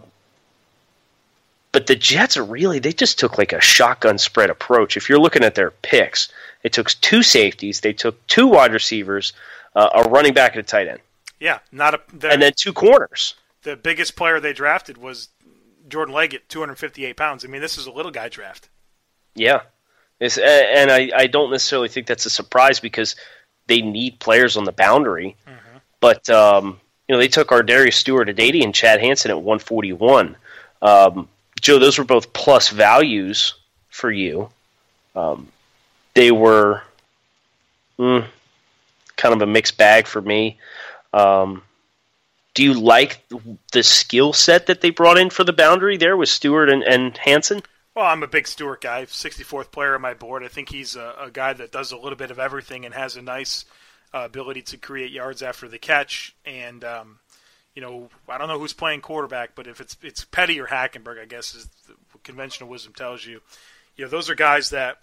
but 1.73 1.89
the 1.89 1.97
Jets 1.97 2.37
are 2.37 2.45
really 2.45 2.79
they 2.79 2.93
just 2.93 3.19
took 3.19 3.39
like 3.39 3.53
a 3.53 3.61
shotgun 3.61 4.19
spread 4.19 4.51
approach. 4.51 4.97
If 4.97 5.09
you're 5.09 5.19
looking 5.19 5.43
at 5.43 5.57
their 5.57 5.73
picks, 5.73 6.29
it 6.63 6.73
took 6.73 6.89
two 7.01 7.25
safeties, 7.25 7.81
they 7.81 7.93
took 7.93 8.25
two 8.29 8.47
wide 8.47 8.73
receivers, 8.73 9.33
uh, 9.75 9.89
a 9.97 10.09
running 10.09 10.33
back 10.33 10.53
and 10.53 10.61
a 10.61 10.63
tight 10.63 10.87
end. 10.87 11.01
Yeah, 11.41 11.59
not 11.73 11.95
a 11.95 12.01
and 12.31 12.41
then 12.41 12.53
two 12.55 12.73
corners. 12.73 13.35
The 13.63 13.75
biggest 13.75 14.15
player 14.15 14.39
they 14.39 14.53
drafted 14.53 14.97
was 14.97 15.29
Jordan 15.89 16.15
Leggett, 16.15 16.49
258 16.49 17.17
pounds. 17.17 17.45
I 17.45 17.49
mean, 17.49 17.61
this 17.61 17.79
is 17.79 17.87
a 17.87 17.93
little 17.93 18.11
guy 18.11 18.29
draft. 18.29 18.69
Yeah. 19.35 19.63
It's, 20.19 20.39
and 20.39 20.91
I, 20.91 21.11
I 21.15 21.27
don't 21.27 21.51
necessarily 21.51 21.89
think 21.89 22.07
that's 22.07 22.27
a 22.27 22.31
surprise 22.31 22.81
because 22.81 23.17
they 23.67 23.83
need 23.83 24.19
players 24.19 24.57
on 24.57 24.65
the 24.65 24.73
boundary. 24.73 25.37
Mm-hmm. 25.47 25.79
But, 26.01 26.29
um, 26.31 26.81
you 27.09 27.15
know, 27.15 27.19
they 27.19 27.29
took 27.29 27.49
ArDarius 27.49 27.95
Stewart 27.95 28.29
at 28.29 28.41
80 28.41 28.65
and 28.65 28.75
Chad 28.75 29.01
Hansen 29.01 29.31
at 29.31 29.37
141. 29.37 30.37
Um, 30.83 31.29
Joe, 31.61 31.79
those 31.79 31.99
were 31.99 32.05
both 32.05 32.33
plus 32.33 32.69
values 32.69 33.55
for 33.91 34.11
you. 34.11 34.49
Um, 35.15 35.49
they 36.15 36.31
were 36.31 36.83
mm, 37.99 38.27
kind 39.17 39.35
of 39.35 39.43
a 39.43 39.47
mixed 39.47 39.77
bag 39.79 40.07
for 40.07 40.21
me. 40.21 40.59
Um, 41.13 41.63
do 42.57 42.65
you 42.65 42.73
like 42.73 43.23
the 43.73 43.83
skill 43.83 44.33
set 44.33 44.67
that 44.67 44.81
they 44.81 44.89
brought 44.89 45.19
in 45.19 45.29
for 45.29 45.45
the 45.45 45.53
boundary 45.53 45.99
there 45.99 46.17
with 46.17 46.31
Stewart 46.31 46.71
and, 46.71 46.83
and 46.83 47.15
Hansen? 47.19 47.61
Well, 47.95 48.07
I'm 48.07 48.23
a 48.23 48.27
big 48.27 48.49
Stewart 48.49 48.81
guy, 48.81 49.05
64th 49.05 49.71
player 49.71 49.95
on 49.95 50.01
my 50.01 50.15
board. 50.15 50.43
I 50.43 50.49
think 50.49 50.71
he's 50.71 50.97
a, 50.97 51.15
a 51.21 51.31
guy 51.31 51.53
that 51.53 51.71
does 51.71 51.93
a 51.93 51.99
little 51.99 52.17
bit 52.17 52.31
of 52.31 52.39
everything 52.39 52.87
and 52.87 52.95
has 52.95 53.15
a 53.17 53.23
nice 53.23 53.67
uh, 54.15 54.23
ability 54.25 54.63
to 54.63 54.79
create 54.79 55.13
yards 55.13 55.43
after 55.43 55.69
the 55.69 55.79
catch. 55.79 56.35
And 56.47 56.83
um, 56.83 57.19
you 57.75 57.83
know, 57.83 58.09
I 58.27 58.39
don't 58.39 58.49
know 58.49 58.59
who's 58.59 58.73
playing 58.73 59.03
quarterback, 59.03 59.51
but 59.55 59.67
if 59.67 59.83
it's 59.83 59.95
it's 60.03 60.25
Petty 60.25 60.59
or 60.59 60.67
Hackenberg, 60.67 61.21
I 61.21 61.27
guess 61.27 61.55
is 61.55 61.69
conventional 62.25 62.71
wisdom 62.71 62.95
tells 62.95 63.27
you. 63.27 63.43
You 63.97 64.07
know, 64.07 64.11
those 64.11 64.31
are 64.31 64.35
guys 64.35 64.71
that 64.71 64.97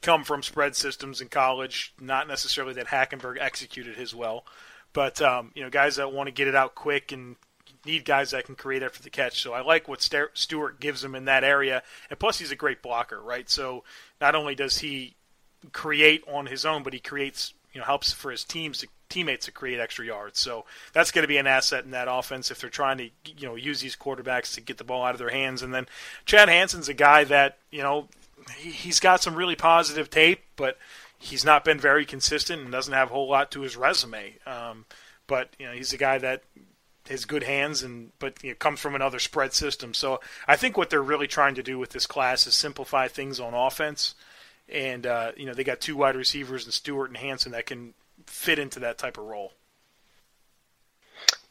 come 0.00 0.24
from 0.24 0.42
spread 0.42 0.74
systems 0.74 1.20
in 1.20 1.28
college, 1.28 1.94
not 2.00 2.26
necessarily 2.26 2.74
that 2.74 2.88
Hackenberg 2.88 3.38
executed 3.40 3.94
his 3.94 4.12
well, 4.12 4.44
but 4.92 5.20
um, 5.22 5.52
you 5.54 5.62
know, 5.62 5.70
guys 5.70 5.96
that 5.96 6.12
want 6.12 6.28
to 6.28 6.32
get 6.32 6.48
it 6.48 6.54
out 6.54 6.74
quick 6.74 7.12
and 7.12 7.36
need 7.84 8.04
guys 8.04 8.30
that 8.30 8.44
can 8.44 8.54
create 8.54 8.82
after 8.82 9.02
the 9.02 9.10
catch. 9.10 9.42
So 9.42 9.52
I 9.52 9.62
like 9.62 9.88
what 9.88 10.02
Stewart 10.34 10.80
gives 10.80 11.02
him 11.02 11.14
in 11.14 11.24
that 11.24 11.44
area, 11.44 11.82
and 12.10 12.18
plus 12.18 12.38
he's 12.38 12.52
a 12.52 12.56
great 12.56 12.82
blocker, 12.82 13.20
right? 13.20 13.48
So 13.50 13.84
not 14.20 14.34
only 14.34 14.54
does 14.54 14.78
he 14.78 15.14
create 15.72 16.24
on 16.26 16.46
his 16.46 16.64
own, 16.64 16.82
but 16.82 16.92
he 16.92 17.00
creates, 17.00 17.54
you 17.72 17.80
know, 17.80 17.86
helps 17.86 18.12
for 18.12 18.30
his 18.30 18.44
teams 18.44 18.84
teammates 19.08 19.44
to 19.46 19.52
create 19.52 19.78
extra 19.78 20.06
yards. 20.06 20.38
So 20.38 20.64
that's 20.92 21.10
going 21.10 21.22
to 21.22 21.28
be 21.28 21.36
an 21.36 21.46
asset 21.46 21.84
in 21.84 21.90
that 21.90 22.08
offense 22.10 22.50
if 22.50 22.60
they're 22.60 22.70
trying 22.70 22.98
to, 22.98 23.04
you 23.36 23.46
know, 23.46 23.56
use 23.56 23.80
these 23.80 23.94
quarterbacks 23.94 24.54
to 24.54 24.60
get 24.60 24.78
the 24.78 24.84
ball 24.84 25.04
out 25.04 25.14
of 25.14 25.18
their 25.18 25.28
hands. 25.28 25.62
And 25.62 25.72
then 25.72 25.86
Chad 26.24 26.48
Hansen's 26.48 26.88
a 26.88 26.94
guy 26.94 27.24
that, 27.24 27.58
you 27.70 27.82
know, 27.82 28.08
he, 28.56 28.70
he's 28.70 29.00
got 29.00 29.22
some 29.22 29.34
really 29.34 29.54
positive 29.54 30.08
tape, 30.08 30.40
but 30.56 30.78
he's 31.22 31.44
not 31.44 31.64
been 31.64 31.78
very 31.78 32.04
consistent 32.04 32.62
and 32.62 32.72
doesn't 32.72 32.92
have 32.92 33.10
a 33.10 33.14
whole 33.14 33.28
lot 33.28 33.52
to 33.52 33.60
his 33.60 33.76
resume. 33.76 34.34
Um, 34.44 34.84
but 35.26 35.50
you 35.58 35.66
know, 35.66 35.72
he's 35.72 35.92
a 35.92 35.98
guy 35.98 36.18
that 36.18 36.42
has 37.08 37.24
good 37.24 37.44
hands 37.44 37.82
and 37.82 38.10
but 38.18 38.42
you 38.42 38.50
know, 38.50 38.56
comes 38.56 38.80
from 38.80 38.94
another 38.94 39.20
spread 39.20 39.52
system. 39.52 39.94
So 39.94 40.20
I 40.48 40.56
think 40.56 40.76
what 40.76 40.90
they're 40.90 41.02
really 41.02 41.28
trying 41.28 41.54
to 41.54 41.62
do 41.62 41.78
with 41.78 41.90
this 41.90 42.06
class 42.06 42.46
is 42.46 42.54
simplify 42.54 43.06
things 43.06 43.38
on 43.38 43.54
offense 43.54 44.14
and 44.68 45.06
uh, 45.06 45.32
you 45.36 45.46
know 45.46 45.54
they 45.54 45.64
got 45.64 45.80
two 45.80 45.96
wide 45.96 46.16
receivers 46.16 46.64
and 46.64 46.74
Stewart 46.74 47.10
and 47.10 47.16
Hansen 47.16 47.52
that 47.52 47.66
can 47.66 47.94
fit 48.26 48.58
into 48.58 48.80
that 48.80 48.98
type 48.98 49.18
of 49.18 49.24
role. 49.24 49.52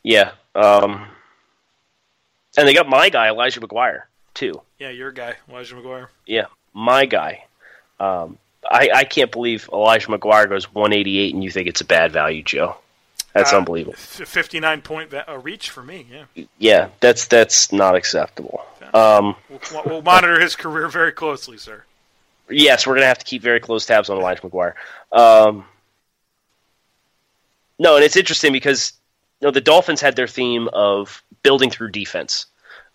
Yeah, 0.03 0.31
um, 0.55 1.07
and 2.57 2.67
they 2.67 2.73
got 2.73 2.89
my 2.89 3.09
guy 3.09 3.29
Elijah 3.29 3.61
McGuire 3.61 4.03
too. 4.33 4.61
Yeah, 4.79 4.89
your 4.89 5.11
guy 5.11 5.35
Elijah 5.49 5.75
McGuire. 5.75 6.07
Yeah, 6.25 6.47
my 6.73 7.05
guy. 7.05 7.45
Um, 7.99 8.37
I, 8.69 8.89
I 8.93 9.03
can't 9.03 9.31
believe 9.31 9.69
Elijah 9.71 10.07
McGuire 10.07 10.47
goes 10.47 10.73
188 10.73 11.33
and 11.33 11.43
you 11.43 11.51
think 11.51 11.67
it's 11.67 11.81
a 11.81 11.85
bad 11.85 12.11
value, 12.11 12.43
Joe. 12.43 12.75
That's 13.33 13.53
uh, 13.53 13.57
unbelievable. 13.57 13.95
59 13.95 14.81
point 14.81 15.09
va- 15.09 15.31
uh, 15.31 15.39
reach 15.39 15.69
for 15.69 15.81
me. 15.81 16.05
Yeah. 16.11 16.45
Yeah, 16.59 16.89
that's 16.99 17.27
that's 17.27 17.71
not 17.71 17.95
acceptable. 17.95 18.63
Um, 18.93 19.35
we'll, 19.49 19.83
we'll 19.85 20.01
monitor 20.01 20.39
his 20.39 20.55
career 20.55 20.89
very 20.89 21.11
closely, 21.11 21.57
sir 21.57 21.85
yes, 22.51 22.85
we're 22.85 22.93
going 22.93 23.03
to 23.03 23.07
have 23.07 23.19
to 23.19 23.25
keep 23.25 23.41
very 23.41 23.59
close 23.59 23.85
tabs 23.85 24.09
on 24.09 24.17
Elijah 24.17 24.41
McGuire. 24.41 24.73
Um, 25.11 25.65
no, 27.79 27.95
and 27.95 28.03
it's 28.03 28.15
interesting 28.15 28.53
because 28.53 28.93
you 29.39 29.47
know, 29.47 29.51
the 29.51 29.61
Dolphins 29.61 30.01
had 30.01 30.15
their 30.15 30.27
theme 30.27 30.69
of 30.73 31.23
building 31.43 31.69
through 31.69 31.91
defense. 31.91 32.45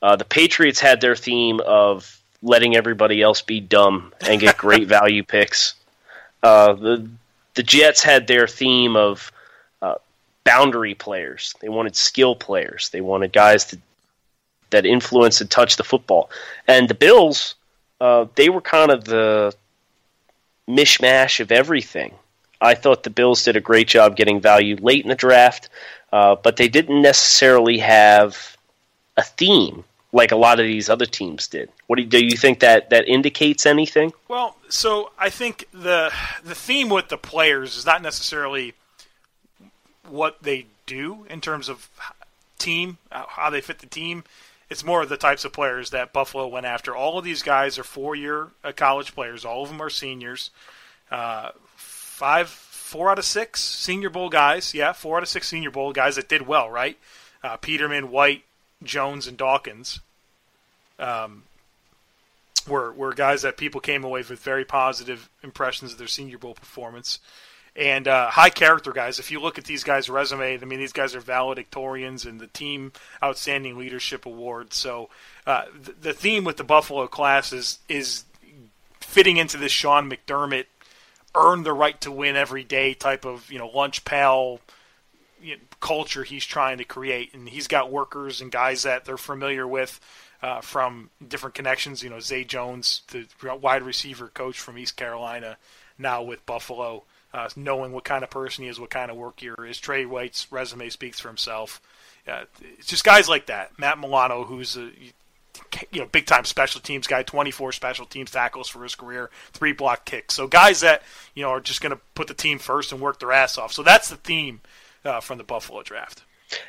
Uh, 0.03 0.17
the 0.17 0.25
Patriots 0.25 0.79
had 0.79 1.01
their 1.01 1.17
theme 1.17 1.61
of 1.61 2.16
letting 2.43 2.77
everybody 2.77 3.23
else 3.23 3.43
be 3.43 3.61
dumb 3.61 4.13
and 4.27 4.41
get 4.41 4.57
great 4.57 4.89
value 4.99 5.23
picks. 5.23 5.75
Uh, 6.43 6.75
the 6.75 7.09
the 7.55 7.63
Jets 7.63 8.03
had 8.03 8.27
their 8.27 8.47
theme 8.47 8.97
of 8.97 9.33
uh, 9.81 9.95
boundary 10.45 10.95
players. 10.95 11.55
They 11.61 11.69
wanted 11.69 11.97
skill 11.97 12.37
players. 12.37 12.91
They 12.91 13.01
wanted 13.01 13.33
guys 13.33 13.65
to, 13.67 13.79
that 14.71 14.85
influence 14.85 15.41
and 15.41 15.51
touch 15.51 15.77
the 15.77 15.85
football. 15.85 16.31
And 16.69 16.89
the 16.89 16.95
Bills 16.95 17.55
uh, 18.01 18.27
they 18.35 18.49
were 18.49 18.61
kind 18.61 18.91
of 18.91 19.05
the 19.05 19.55
mishmash 20.69 21.41
of 21.41 21.53
everything. 21.53 22.15
I 22.61 22.75
thought 22.75 23.03
the 23.03 23.11
Bills 23.11 23.45
did 23.45 23.57
a 23.57 23.61
great 23.61 23.89
job 23.89 24.17
getting 24.17 24.41
value 24.41 24.77
late 24.77 25.03
in 25.03 25.09
the 25.09 25.15
draft, 25.15 25.69
uh, 26.13 26.37
but 26.37 26.57
they 26.57 26.69
didn't 26.69 27.03
necessarily 27.03 27.79
have 27.79 28.57
a 29.17 29.23
theme 29.23 29.85
like 30.17 30.33
a 30.33 30.37
lot 30.37 30.59
of 30.59 30.67
these 30.67 30.89
other 30.89 31.07
teams 31.07 31.47
did. 31.47 31.71
What 31.87 31.97
do 31.97 32.03
you, 32.03 32.09
do 32.09 32.25
you 32.25 32.37
think 32.37 32.61
that 32.61 32.91
that 32.91 33.07
indicates 33.09 33.67
anything? 33.67 34.13
Well, 34.29 34.57
so 34.69 35.13
I 35.19 35.31
think 35.31 35.67
the 35.73 36.13
the 36.45 36.55
theme 36.55 36.89
with 36.89 37.09
the 37.09 37.19
players 37.19 37.77
is 37.77 37.87
not 37.87 38.03
necessarily 38.03 38.75
what 40.09 40.43
they 40.43 40.67
do 40.87 41.27
in 41.29 41.41
terms 41.41 41.69
of 41.69 41.89
team, 42.59 42.99
how 43.11 43.51
they 43.51 43.61
fit 43.61 43.81
the 43.81 43.87
team 43.87 44.25
it's 44.69 44.85
more 44.85 45.03
of 45.03 45.09
the 45.09 45.17
types 45.17 45.45
of 45.45 45.53
players 45.53 45.91
that 45.91 46.13
Buffalo 46.13 46.47
went 46.49 46.67
after. 46.67 46.95
All 46.95 47.19
of 47.19 47.25
these 47.25 47.43
guys 47.43 47.79
are 47.79 47.85
four-year 47.85 48.49
uh, 48.65 48.73
college 48.73 49.15
players. 49.15 49.45
All 49.45 49.63
of 49.63 49.69
them 49.69 49.81
are 49.81 49.91
seniors. 49.91 50.51
Uh, 51.11 51.51
five, 51.77 52.49
four 52.49 53.11
out 53.11 53.19
of 53.19 53.25
six 53.25 53.63
Senior 53.63 54.11
Bowl 54.11 54.29
guys. 54.29 54.75
Yeah, 54.75 54.93
four 54.93 55.19
out 55.19 55.23
of 55.23 55.29
six 55.29 55.49
Senior 55.49 55.71
Bowl 55.71 55.93
guys 55.93 56.17
that 56.17 56.29
did 56.29 56.47
well. 56.47 56.69
Right? 56.69 56.99
Uh, 57.45 57.57
Peterman, 57.57 58.11
White, 58.11 58.43
Jones, 58.83 59.29
and 59.29 59.37
Dawkins. 59.37 60.01
Um, 60.99 61.45
were 62.67 62.93
were 62.93 63.15
guys 63.15 63.43
that 63.43 63.57
people 63.57 63.81
came 63.81 64.03
away 64.03 64.25
with 64.29 64.41
very 64.41 64.65
positive 64.65 65.31
impressions 65.43 65.93
of 65.93 65.99
their 65.99 66.09
Senior 66.09 66.39
Bowl 66.39 66.55
performance 66.55 67.21
and 67.77 68.09
uh, 68.09 68.31
high 68.31 68.51
character 68.51 68.93
guys. 68.93 69.19
If 69.19 69.31
you 69.31 69.41
look 69.41 69.59
at 69.59 69.65
these 69.65 69.85
guys' 69.85 70.09
resume, 70.09 70.59
I 70.61 70.65
mean, 70.65 70.79
these 70.79 70.93
guys 70.93 71.15
are 71.15 71.21
valedictorians 71.21 72.27
in 72.27 72.39
the 72.39 72.47
team 72.47 72.93
outstanding 73.23 73.79
leadership 73.79 74.27
award. 74.27 74.73
So 74.73 75.11
uh, 75.47 75.67
the, 75.81 75.93
the 75.93 76.13
theme 76.13 76.45
with 76.45 76.57
the 76.57 76.65
Buffalo 76.65 77.07
class 77.07 77.53
is 77.53 77.79
is 77.89 78.25
fitting 79.01 79.37
into 79.37 79.57
this 79.57 79.73
Sean 79.73 80.11
McDermott 80.11 80.67
earn 81.37 81.63
the 81.63 81.73
right 81.73 82.01
to 82.01 82.11
win 82.11 82.35
every 82.35 82.65
day 82.65 82.95
type 82.95 83.25
of 83.25 83.51
you 83.53 83.59
know 83.59 83.69
lunch 83.69 84.05
pail 84.05 84.61
you 85.43 85.57
know, 85.57 85.63
culture 85.81 86.25
he's 86.25 86.45
trying 86.45 86.79
to 86.79 86.85
create, 86.85 87.35
and 87.35 87.49
he's 87.49 87.69
got 87.69 87.91
workers 87.91 88.41
and 88.41 88.51
guys 88.51 88.83
that 88.85 89.05
they're 89.05 89.17
familiar 89.17 89.67
with. 89.67 90.01
Uh, 90.43 90.61
from 90.61 91.09
different 91.27 91.55
connections, 91.55 92.03
you 92.03 92.11
know, 92.11 92.21
Zay 92.21 92.45
Jones, 92.45 93.01
the 93.11 93.27
wide 93.57 93.83
receiver 93.83 94.29
coach 94.29 94.61
from 94.61 94.77
East 94.77 94.95
Carolina, 94.95 95.57
now 95.99 96.23
with 96.23 96.45
Buffalo 96.45 97.05
uh, 97.37 97.49
knowing 97.55 97.93
what 97.93 98.05
kind 98.05 98.25
of 98.25 98.31
person 98.31 98.65
he 98.65 98.71
is, 98.71 98.81
what 98.81 98.91
kind 98.91 99.11
of 99.11 99.17
work 99.17 99.41
he 99.41 99.49
is. 99.49 99.79
Tre 99.79 100.07
White's 100.07 100.51
resume 100.51 100.89
speaks 100.89 101.21
for 101.21 101.29
himself. 101.29 101.83
Uh, 102.27 102.45
it's 102.79 102.87
just 102.87 103.05
guys 103.05 103.29
like 103.29 103.47
that. 103.47 103.79
Matt 103.79 103.99
Milano, 103.99 104.45
who's 104.45 104.77
a 104.77 104.91
you 105.91 106.01
know 106.01 106.07
big 106.07 106.27
time 106.27 106.47
special 106.47 106.81
teams 106.81 107.07
guy, 107.07 107.23
24 107.23 107.73
special 107.73 108.07
teams 108.07 108.31
tackles 108.31 108.69
for 108.69 108.83
his 108.83 108.95
career, 108.95 109.31
three 109.53 109.73
block 109.73 110.07
kicks. 110.07 110.35
So 110.35 110.47
guys 110.47 110.81
that 110.81 111.03
you 111.35 111.43
know 111.43 111.51
are 111.51 111.61
just 111.61 111.83
going 111.83 111.95
to 111.95 112.01
put 112.15 112.27
the 112.27 112.35
team 112.35 112.59
first 112.59 112.91
and 112.91 113.01
work 113.01 113.21
their 113.21 113.33
ass 113.33 113.59
off. 113.59 113.73
So 113.73 113.83
that's 113.83 114.09
the 114.09 114.17
theme 114.17 114.61
uh, 115.07 115.21
from 115.21 115.39
the 115.39 115.45
Buffalo 115.45 115.83
draft. 115.83 116.25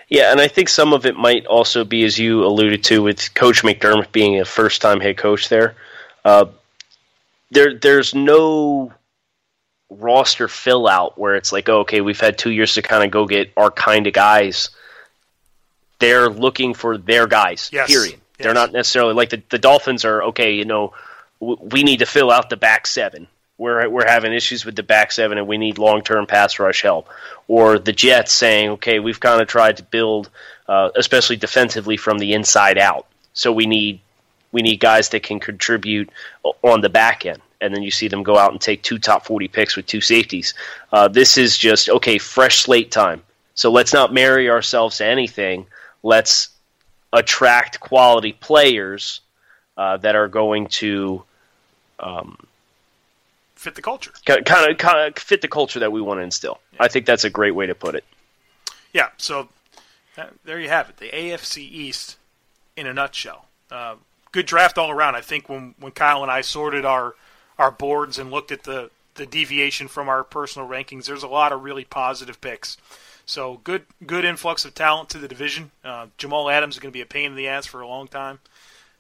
Yeah, 0.10 0.32
and 0.32 0.40
I 0.42 0.48
think 0.48 0.70
some 0.70 0.94
of 0.94 1.06
it 1.06 1.16
might 1.16 1.46
also 1.46 1.84
be, 1.84 2.04
as 2.04 2.18
you 2.18 2.44
alluded 2.46 2.84
to, 2.86 3.04
with 3.04 3.34
Coach 3.34 3.64
McDermott 3.64 4.12
being 4.12 4.40
a 4.40 4.46
first-time 4.46 5.00
head 5.00 5.18
coach 5.18 5.50
there. 5.50 5.76
Uh, 6.26 6.46
there, 7.52 7.76
there's 7.76 8.16
no 8.16 8.92
roster 9.90 10.48
fill 10.48 10.88
out 10.88 11.18
where 11.18 11.36
it's 11.36 11.52
like, 11.52 11.70
oh, 11.70 11.82
okay, 11.82 12.02
we've 12.02 12.20
had 12.20 12.38
two 12.38 12.52
years 12.52 12.74
to 12.74 12.82
kind 12.82 13.04
of 13.04 13.12
go 13.12 13.26
get 13.26 13.52
our 13.56 13.72
kind 13.72 14.08
of 14.08 14.14
guys. 14.14 14.70
They're 16.00 16.30
looking 16.30 16.74
for 16.74 16.98
their 16.98 17.28
guys. 17.28 17.70
Yes. 17.72 17.88
Period. 17.88 18.14
Yes. 18.14 18.22
They're 18.40 18.54
not 18.54 18.74
necessarily 18.74 19.14
like 19.14 19.30
the, 19.30 19.42
the 19.50 19.60
Dolphins 19.60 20.06
are 20.06 20.24
okay. 20.24 20.54
You 20.54 20.66
know, 20.66 20.94
w- 21.40 21.60
we 21.62 21.84
need 21.84 22.00
to 22.00 22.06
fill 22.06 22.32
out 22.32 22.50
the 22.50 22.58
back 22.58 22.86
seven. 22.88 23.28
We're 23.58 23.90
we're 23.90 24.08
having 24.08 24.34
issues 24.34 24.66
with 24.66 24.76
the 24.76 24.84
back 24.84 25.12
seven, 25.12 25.38
and 25.38 25.48
we 25.48 25.58
need 25.58 25.78
long 25.78 26.02
term 26.02 26.28
pass 26.28 26.60
rush 26.60 26.82
help. 26.84 27.10
Or 27.48 27.80
the 27.80 27.94
Jets 27.94 28.32
saying, 28.32 28.70
okay, 28.72 29.00
we've 29.00 29.20
kind 29.20 29.42
of 29.42 29.48
tried 29.48 29.78
to 29.78 29.84
build, 29.84 30.30
uh, 30.68 30.90
especially 30.96 31.38
defensively, 31.38 31.98
from 31.98 32.20
the 32.20 32.34
inside 32.34 32.78
out. 32.78 33.08
So 33.34 33.52
we 33.52 33.66
need 33.66 34.00
we 34.52 34.62
need 34.62 34.80
guys 34.80 35.10
that 35.10 35.24
can 35.24 35.40
contribute 35.40 36.10
on 36.64 36.82
the 36.82 36.90
back 36.90 37.26
end 37.26 37.42
and 37.62 37.74
then 37.74 37.82
you 37.82 37.92
see 37.92 38.08
them 38.08 38.24
go 38.24 38.38
out 38.38 38.52
and 38.52 38.62
take 38.62 38.82
two 38.82 39.00
top 39.00 39.26
40 39.26 39.48
picks 39.48 39.76
with 39.76 39.86
two 39.86 40.02
safeties. 40.02 40.54
Uh, 40.92 41.08
this 41.08 41.38
is 41.38 41.58
just, 41.58 41.90
okay, 41.90 42.18
fresh 42.18 42.60
slate 42.62 42.92
time. 42.92 43.24
So 43.56 43.72
let's 43.72 43.94
not 43.94 44.14
marry 44.14 44.50
ourselves 44.50 44.98
to 44.98 45.06
anything. 45.06 45.66
Let's 46.04 46.50
attract 47.12 47.80
quality 47.80 48.34
players 48.34 49.22
uh, 49.76 49.98
that 49.98 50.16
are 50.16 50.28
going 50.28 50.68
to 50.68 51.24
um, 52.00 52.38
fit 53.58 53.76
the 53.76 53.82
culture. 53.82 54.12
Kind 54.26 54.72
of, 54.72 54.78
kind 54.78 55.08
of 55.08 55.22
fit 55.22 55.42
the 55.42 55.48
culture 55.48 55.80
that 55.80 55.92
we 55.92 56.02
want 56.02 56.20
to 56.20 56.24
instill. 56.24 56.60
Yeah. 56.74 56.84
I 56.84 56.88
think 56.88 57.06
that's 57.06 57.24
a 57.24 57.30
great 57.30 57.56
way 57.56 57.66
to 57.66 57.76
put 57.76 57.96
it. 57.96 58.04
Yeah, 58.94 59.10
so 59.18 59.50
uh, 60.18 60.28
there 60.46 60.60
you 60.60 60.70
have 60.70 60.90
it. 60.90 60.98
The 60.98 61.10
AFC 61.10 61.58
East 61.58 62.18
in 62.76 62.88
a 62.88 62.94
nutshell. 62.94 63.46
Uh, 63.70 63.96
good 64.32 64.46
draft 64.46 64.78
all 64.78 64.92
around. 64.92 65.16
I 65.16 65.22
think 65.22 65.50
when, 65.50 65.76
when 65.80 65.92
Kyle 65.92 66.24
and 66.24 66.32
I 66.32 66.42
sorted 66.42 66.86
our– 66.86 67.16
our 67.58 67.72
boards 67.72 68.20
and 68.20 68.32
looked 68.32 68.52
at 68.52 68.64
the 68.64 68.90
the 69.16 69.26
deviation 69.26 69.88
from 69.88 70.08
our 70.08 70.24
personal 70.24 70.68
rankings, 70.68 71.06
there's 71.06 71.24
a 71.24 71.28
lot 71.28 71.52
of 71.52 71.64
really 71.64 71.84
positive 71.84 72.40
picks. 72.40 72.78
So 73.26 73.60
good 73.64 73.86
good 74.06 74.26
influx 74.26 74.64
of 74.64 74.76
talent 74.76 75.10
to 75.10 75.18
the 75.18 75.28
division. 75.28 75.72
Uh, 75.84 76.08
Jamal 76.18 76.50
Adams 76.50 76.76
is 76.76 76.80
going 76.80 76.92
to 76.92 76.98
be 76.98 77.02
a 77.02 77.06
pain 77.06 77.32
in 77.32 77.36
the 77.36 77.48
ass 77.48 77.66
for 77.66 77.82
a 77.82 77.88
long 77.88 78.08
time. 78.08 78.40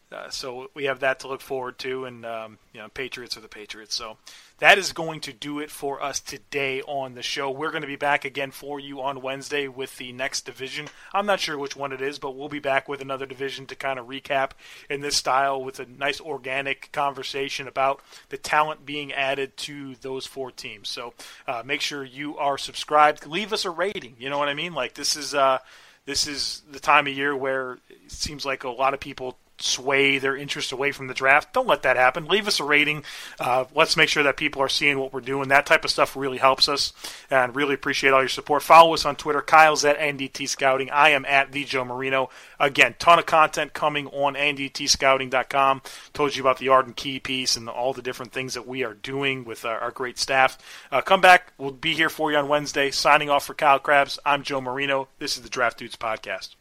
Uh, 0.09 0.29
so 0.29 0.69
we 0.73 0.85
have 0.85 1.01
that 1.01 1.19
to 1.19 1.27
look 1.27 1.41
forward 1.41 1.77
to, 1.77 2.05
and 2.05 2.25
um, 2.25 2.57
you 2.73 2.79
know, 2.79 2.87
Patriots 2.87 3.35
are 3.35 3.41
the 3.41 3.49
Patriots. 3.49 3.93
So 3.93 4.17
that 4.59 4.77
is 4.77 4.93
going 4.93 5.19
to 5.21 5.33
do 5.33 5.59
it 5.59 5.69
for 5.69 6.01
us 6.01 6.21
today 6.21 6.81
on 6.83 7.15
the 7.15 7.21
show. 7.21 7.51
We're 7.51 7.71
going 7.71 7.81
to 7.81 7.87
be 7.87 7.97
back 7.97 8.23
again 8.23 8.51
for 8.51 8.79
you 8.79 9.01
on 9.01 9.21
Wednesday 9.21 9.67
with 9.67 9.97
the 9.97 10.13
next 10.13 10.45
division. 10.45 10.87
I'm 11.13 11.25
not 11.25 11.41
sure 11.41 11.57
which 11.57 11.75
one 11.75 11.91
it 11.91 12.01
is, 12.01 12.19
but 12.19 12.37
we'll 12.37 12.47
be 12.47 12.59
back 12.59 12.87
with 12.87 13.01
another 13.01 13.25
division 13.25 13.65
to 13.65 13.75
kind 13.75 13.99
of 13.99 14.07
recap 14.07 14.51
in 14.89 15.01
this 15.01 15.17
style 15.17 15.61
with 15.61 15.81
a 15.81 15.85
nice 15.85 16.21
organic 16.21 16.89
conversation 16.93 17.67
about 17.67 18.01
the 18.29 18.37
talent 18.37 18.85
being 18.85 19.11
added 19.11 19.57
to 19.57 19.95
those 19.95 20.25
four 20.25 20.51
teams. 20.51 20.87
So 20.87 21.13
uh, 21.47 21.63
make 21.65 21.81
sure 21.81 22.05
you 22.05 22.37
are 22.37 22.57
subscribed. 22.57 23.27
Leave 23.27 23.51
us 23.51 23.65
a 23.65 23.69
rating. 23.69 24.15
You 24.19 24.29
know 24.29 24.37
what 24.37 24.47
I 24.47 24.53
mean? 24.53 24.73
Like 24.73 24.93
this 24.93 25.17
is. 25.17 25.35
Uh, 25.35 25.59
this 26.05 26.25
is 26.25 26.61
the 26.71 26.79
time 26.79 27.05
of 27.05 27.11
year 27.11 27.35
where 27.35 27.79
it 27.89 28.09
seems 28.09 28.45
like 28.45 28.63
a 28.63 28.69
lot 28.69 28.93
of 28.93 29.01
people 29.01 29.37
sway 29.59 30.17
their 30.17 30.35
interest 30.35 30.71
away 30.71 30.91
from 30.91 31.07
the 31.07 31.13
draft. 31.13 31.53
Don't 31.53 31.67
let 31.67 31.83
that 31.83 31.97
happen. 31.97 32.25
Leave 32.25 32.47
us 32.47 32.59
a 32.59 32.63
rating. 32.63 33.03
Uh, 33.39 33.65
let's 33.73 33.97
make 33.97 34.09
sure 34.09 34.23
that 34.23 34.37
people 34.37 34.61
are 34.61 34.69
seeing 34.69 34.99
what 34.99 35.13
we're 35.13 35.21
doing. 35.21 35.49
That 35.49 35.65
type 35.65 35.83
of 35.83 35.91
stuff 35.91 36.15
really 36.15 36.37
helps 36.37 36.69
us, 36.69 36.93
and 37.29 37.55
really 37.55 37.73
appreciate 37.73 38.11
all 38.11 38.21
your 38.21 38.29
support. 38.29 38.63
Follow 38.63 38.93
us 38.93 39.05
on 39.05 39.15
Twitter. 39.15 39.41
Kyle's 39.41 39.85
at 39.85 39.97
NDT 39.97 40.47
Scouting. 40.47 40.89
I 40.91 41.09
am 41.09 41.25
at 41.25 41.51
the 41.51 41.63
Joe 41.63 41.85
Marino. 41.85 42.29
Again, 42.59 42.95
ton 42.99 43.19
of 43.19 43.25
content 43.25 43.73
coming 43.73 44.07
on 44.07 44.35
NDTScouting.com. 44.35 45.81
Told 46.13 46.35
you 46.35 46.43
about 46.43 46.59
the 46.59 46.69
Arden 46.69 46.93
Key 46.93 47.19
piece 47.19 47.55
and 47.55 47.69
all 47.69 47.93
the 47.93 48.01
different 48.01 48.31
things 48.31 48.53
that 48.53 48.67
we 48.67 48.83
are 48.83 48.93
doing 48.93 49.43
with 49.45 49.65
our, 49.65 49.79
our 49.79 49.91
great 49.91 50.17
staff. 50.17 50.57
Uh, 50.91 51.01
come 51.01 51.21
back. 51.21 51.53
We'll 51.57 51.71
be 51.71 51.93
here 51.93 52.09
for 52.09 52.31
you 52.31 52.37
on 52.37 52.47
Wednesday. 52.47 52.91
Signing 52.91 53.29
off 53.29 53.45
for 53.45 53.53
Kyle 53.53 53.79
Crabbs. 53.79 54.19
I'm 54.25 54.43
Joe 54.43 54.61
Marino. 54.61 55.07
This 55.19 55.37
is 55.37 55.43
the 55.43 55.49
Draft 55.49 55.79
Dudes 55.79 55.95
Podcast. 55.95 56.55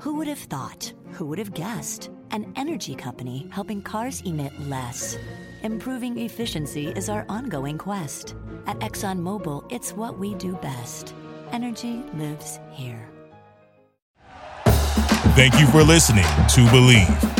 Who 0.00 0.14
would 0.14 0.28
have 0.28 0.38
thought? 0.38 0.94
Who 1.12 1.26
would 1.26 1.38
have 1.38 1.52
guessed? 1.52 2.08
An 2.30 2.50
energy 2.56 2.94
company 2.94 3.46
helping 3.52 3.82
cars 3.82 4.22
emit 4.22 4.58
less. 4.60 5.18
Improving 5.62 6.18
efficiency 6.18 6.88
is 6.88 7.10
our 7.10 7.26
ongoing 7.28 7.76
quest. 7.76 8.34
At 8.66 8.78
ExxonMobil, 8.78 9.70
it's 9.70 9.92
what 9.92 10.18
we 10.18 10.34
do 10.36 10.54
best. 10.62 11.14
Energy 11.52 12.02
lives 12.14 12.60
here. 12.70 13.10
Thank 15.36 15.60
you 15.60 15.66
for 15.66 15.82
listening 15.82 16.24
to 16.24 16.64
Bleav. 16.72 17.39